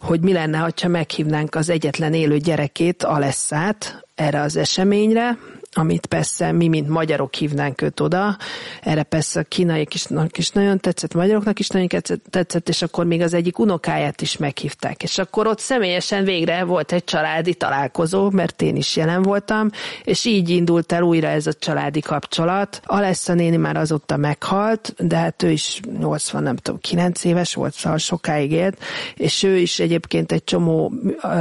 [0.00, 5.38] hogy mi lenne, ha meghívnánk az egyetlen élő gyerekét, Alesszát, erre az eseményre,
[5.78, 8.36] amit persze mi, mint magyarok hívnánk őt oda.
[8.82, 11.88] Erre persze a kínaiak is, is nagyon tetszett, magyaroknak is nagyon
[12.30, 15.02] tetszett, és akkor még az egyik unokáját is meghívták.
[15.02, 19.70] És akkor ott személyesen végre volt egy családi találkozó, mert én is jelen voltam,
[20.04, 22.80] és így indult el újra ez a családi kapcsolat.
[22.84, 27.74] Alessa néni már azóta meghalt, de hát ő is 80, nem tudom, 9 éves volt,
[27.74, 28.82] szóval sokáig élt,
[29.14, 30.92] és ő is egyébként egy csomó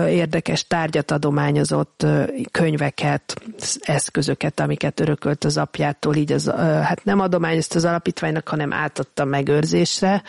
[0.09, 2.05] érdekes tárgyat adományozott,
[2.51, 3.41] könyveket,
[3.81, 9.25] eszköz eszközöket, amiket örökölt az apjától, így az, hát nem adományozt az alapítványnak, hanem átadta
[9.25, 10.23] megőrzésre,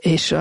[0.00, 0.34] és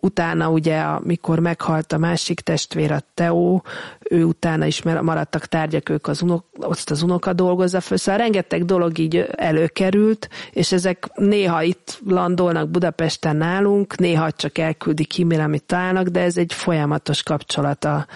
[0.00, 3.62] utána ugye, amikor meghalt a másik testvér, a Teó,
[4.10, 8.64] ő utána is maradtak tárgyak, ők az unok, azt az unoka dolgozza föl, szóval rengeteg
[8.64, 15.64] dolog így előkerült, és ezek néha itt landolnak Budapesten nálunk, néha csak elküldik e-mail, amit
[15.64, 18.06] találnak, de ez egy folyamatos kapcsolat a,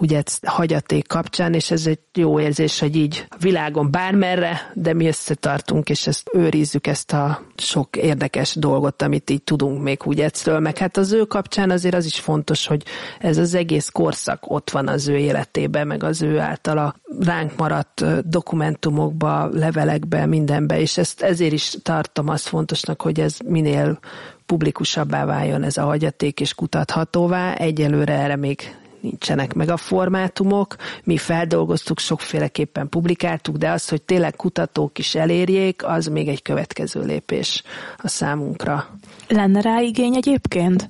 [0.00, 5.06] ugye hagyaték kapcsán, és ez egy jó érzés, hogy így a világon bármerre, de mi
[5.06, 10.78] összetartunk, és ezt őrizzük ezt a sok érdekes dolgot, amit így tudunk még Hugyecről, meg
[10.78, 12.82] hát az ő kapcsán azért az is fontos, hogy
[13.18, 18.28] ez az egész korszak ott van az ő életében, meg az ő általa ránk maradt
[18.28, 23.98] dokumentumokba, levelekbe, mindenbe, és ezt ezért is tartom azt fontosnak, hogy ez minél
[24.46, 27.54] publikusabbá váljon ez a hagyaték és kutathatóvá.
[27.54, 34.36] Egyelőre erre még nincsenek meg a formátumok, mi feldolgoztuk, sokféleképpen publikáltuk, de az, hogy tényleg
[34.36, 37.62] kutatók is elérjék, az még egy következő lépés
[37.96, 38.86] a számunkra.
[39.28, 40.86] Lenne rá igény egyébként?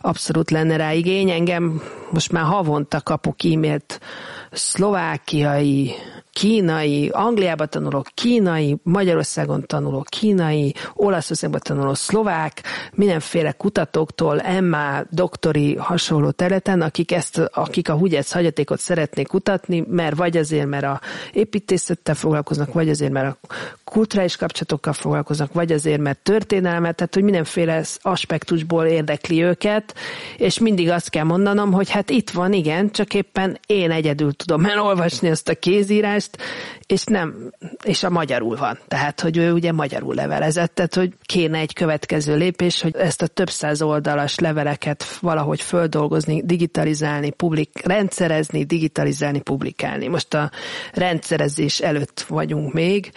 [0.00, 1.30] Abszolút lenne rá igény.
[1.30, 4.00] Engem most már havonta kapok e-mailt
[4.50, 5.92] szlovákiai
[6.38, 12.62] kínai, Angliába tanuló kínai, Magyarországon tanuló kínai, Olaszországban tanuló szlovák,
[12.94, 20.16] mindenféle kutatóktól, Emma, doktori hasonló területen, akik, ezt, akik a Hugyec hagyatékot szeretnék kutatni, mert
[20.16, 21.00] vagy azért, mert a
[21.32, 27.22] építészettel foglalkoznak, vagy azért, mert a kulturális kapcsolatokkal foglalkoznak, vagy azért, mert történelmet, tehát hogy
[27.22, 29.94] mindenféle aspektusból érdekli őket,
[30.36, 34.64] és mindig azt kell mondanom, hogy hát itt van, igen, csak éppen én egyedül tudom
[34.64, 36.38] elolvasni ezt a kézírást, ezt,
[36.86, 37.52] és nem,
[37.84, 38.78] és a magyarul van.
[38.88, 43.26] Tehát, hogy ő ugye magyarul levelezett, tehát, hogy kéne egy következő lépés, hogy ezt a
[43.26, 50.08] több száz oldalas leveleket valahogy földolgozni, digitalizálni, publik, rendszerezni, digitalizálni, publikálni.
[50.08, 50.50] Most a
[50.92, 53.12] rendszerezés előtt vagyunk még,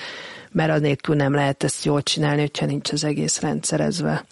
[0.51, 4.25] mert nélkül nem lehet ezt jól csinálni, hogyha nincs az egész rendszerezve.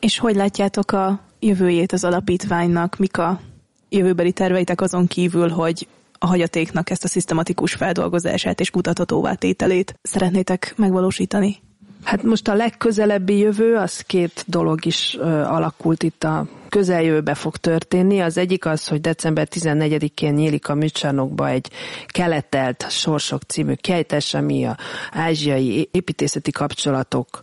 [0.00, 2.96] És hogy látjátok a jövőjét az alapítványnak?
[2.98, 3.40] Mik a
[3.88, 5.86] jövőbeli terveitek azon kívül, hogy
[6.22, 11.56] a hagyatéknak ezt a szisztematikus feldolgozását és kutathatóvá tételét szeretnétek megvalósítani?
[12.04, 15.14] Hát most a legközelebbi jövő, az két dolog is
[15.44, 18.20] alakult itt a közeljövőbe fog történni.
[18.20, 21.70] Az egyik az, hogy december 14-én nyílik a műcsarnokba egy
[22.06, 24.76] keletelt sorsok című kiállítás, ami a
[25.12, 27.42] ázsiai építészeti kapcsolatok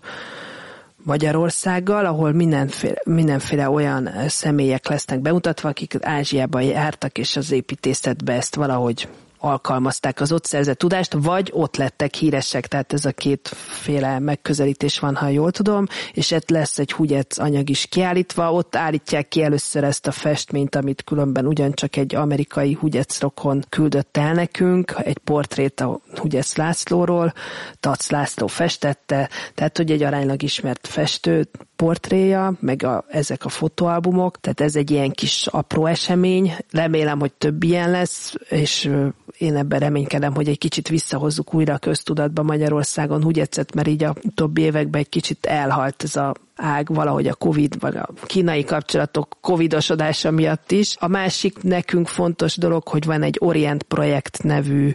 [1.09, 8.55] Magyarországgal, ahol mindenféle, mindenféle olyan személyek lesznek bemutatva, akik Ázsiában jártak, és az építészetbe ezt
[8.55, 9.07] valahogy
[9.39, 15.15] alkalmazták az ott szerzett tudást, vagy ott lettek híresek, tehát ez a kétféle megközelítés van,
[15.15, 19.83] ha jól tudom, és itt lesz egy Hugyec anyag is kiállítva, ott állítják ki először
[19.83, 25.79] ezt a festményt, amit különben ugyancsak egy amerikai Hugyec rokon küldött el nekünk, egy portrét
[25.79, 27.33] a Hugyec Lászlóról,
[27.79, 34.39] Tac László festette, tehát hogy egy aránylag ismert festő portréja, meg a, ezek a fotóalbumok,
[34.39, 38.89] tehát ez egy ilyen kis apró esemény, remélem, hogy több ilyen lesz, és
[39.37, 44.15] én ebben reménykedem, hogy egy kicsit visszahozzuk újra a köztudatba Magyarországon Hugyecet, mert így a
[44.23, 49.37] utóbbi években egy kicsit elhalt ez a ág valahogy a Covid, vagy a kínai kapcsolatok
[49.41, 50.95] covidosodása miatt is.
[50.99, 54.93] A másik nekünk fontos dolog, hogy van egy Orient Projekt nevű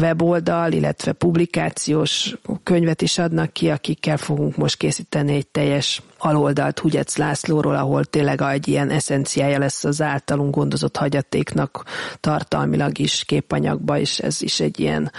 [0.00, 7.16] weboldal, illetve publikációs könyvet is adnak ki, akikkel fogunk most készíteni egy teljes aloldalt Hugyec
[7.16, 11.84] Lászlóról, ahol tényleg egy ilyen eszenciája lesz az általunk gondozott hagyatéknak
[12.20, 15.12] tartalmilag is képanyagba, és ez is egy ilyen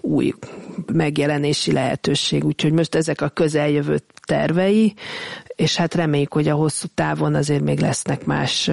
[0.00, 0.32] új
[0.92, 2.44] megjelenési lehetőség.
[2.44, 4.94] Úgyhogy most ezek a közeljövő tervei,
[5.56, 8.70] és hát reméljük, hogy a hosszú távon azért még lesznek más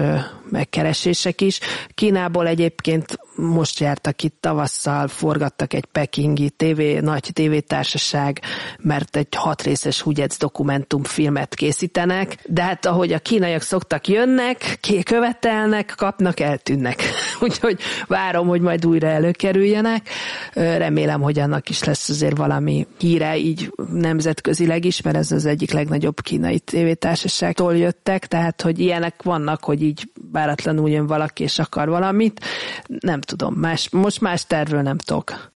[0.50, 1.60] megkeresések is.
[1.94, 8.40] Kínából egyébként most jártak itt tavasszal, forgattak egy pekingi TV, nagy tévétársaság,
[8.78, 15.94] mert egy hat részes Hugyec dokumentumfilmet készítenek, de hát ahogy a kínaiak szoktak jönnek, követelnek,
[15.96, 17.02] kapnak, eltűnnek.
[17.40, 20.08] Úgyhogy várom, hogy majd újra előkerüljenek.
[20.52, 25.72] Remélem, hogy annak is lesz azért valami híre így nemzetközileg is, mert ez az egyik
[25.72, 31.88] legnagyobb kínai tévétársaságtól jöttek, tehát hogy ilyenek vannak, hogy így váratlanul jön valaki és akar
[31.88, 32.40] valamit.
[32.86, 35.52] Nem tudom, más, most más tervről nem tudok.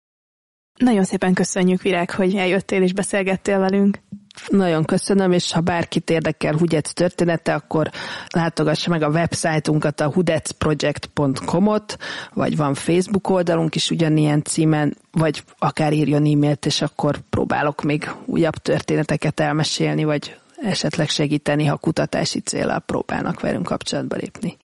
[0.78, 4.00] Nagyon szépen köszönjük, Virág, hogy eljöttél és beszélgettél velünk.
[4.48, 7.90] Nagyon köszönöm, és ha bárkit érdekel Hudec története, akkor
[8.28, 11.98] látogassa meg a websájtunkat, a hudecproject.com-ot,
[12.34, 18.12] vagy van Facebook oldalunk is ugyanilyen címen, vagy akár írjon e-mailt, és akkor próbálok még
[18.26, 24.58] újabb történeteket elmesélni, vagy esetleg segíteni, ha kutatási célral próbálnak velünk kapcsolatba lépni.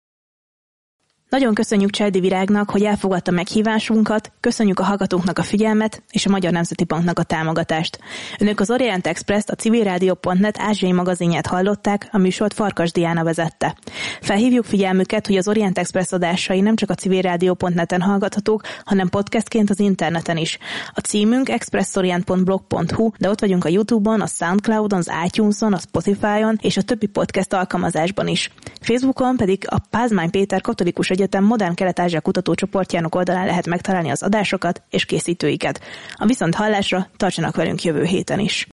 [1.33, 6.51] Nagyon köszönjük Cseldi Virágnak, hogy elfogadta meghívásunkat, köszönjük a hallgatóknak a figyelmet és a Magyar
[6.51, 7.99] Nemzeti Banknak a támogatást.
[8.39, 13.75] Önök az Orient Express-t, a civilrádió.net ázsiai magazinját hallották, a műsort Farkas Diana vezette.
[14.21, 19.79] Felhívjuk figyelmüket, hogy az Orient Express adásai nem csak a civilrádió.net-en hallgathatók, hanem podcastként az
[19.79, 20.57] interneten is.
[20.93, 26.77] A címünk expressorient.blog.hu, de ott vagyunk a YouTube-on, a Soundcloud-on, az iTunes-on, a Spotify-on és
[26.77, 28.51] a többi podcast alkalmazásban is.
[28.81, 34.81] Facebookon pedig a Pázmány Péter katolikus Egyetem Modern Kelet-Ázsia kutatócsoportjának oldalán lehet megtalálni az adásokat
[34.89, 35.81] és készítőiket.
[36.13, 38.67] A viszont hallásra tartsanak velünk jövő héten is.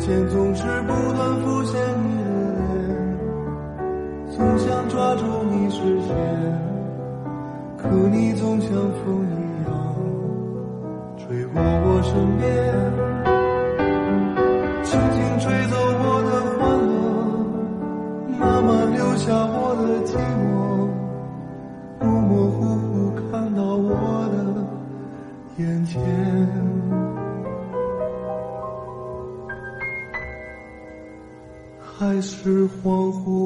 [0.00, 2.64] 间总是不断浮现你的脸
[4.34, 6.16] 总想抓住你视线
[7.76, 9.34] 可你总像风一
[9.66, 9.70] 样
[11.18, 12.48] 吹过我身边。
[14.82, 16.96] 轻轻吹走我的欢乐
[18.38, 20.48] 慢慢留下我的寂寞
[22.00, 26.69] 模模糊糊看到我的眼前。
[32.10, 33.39] 爱是恍惚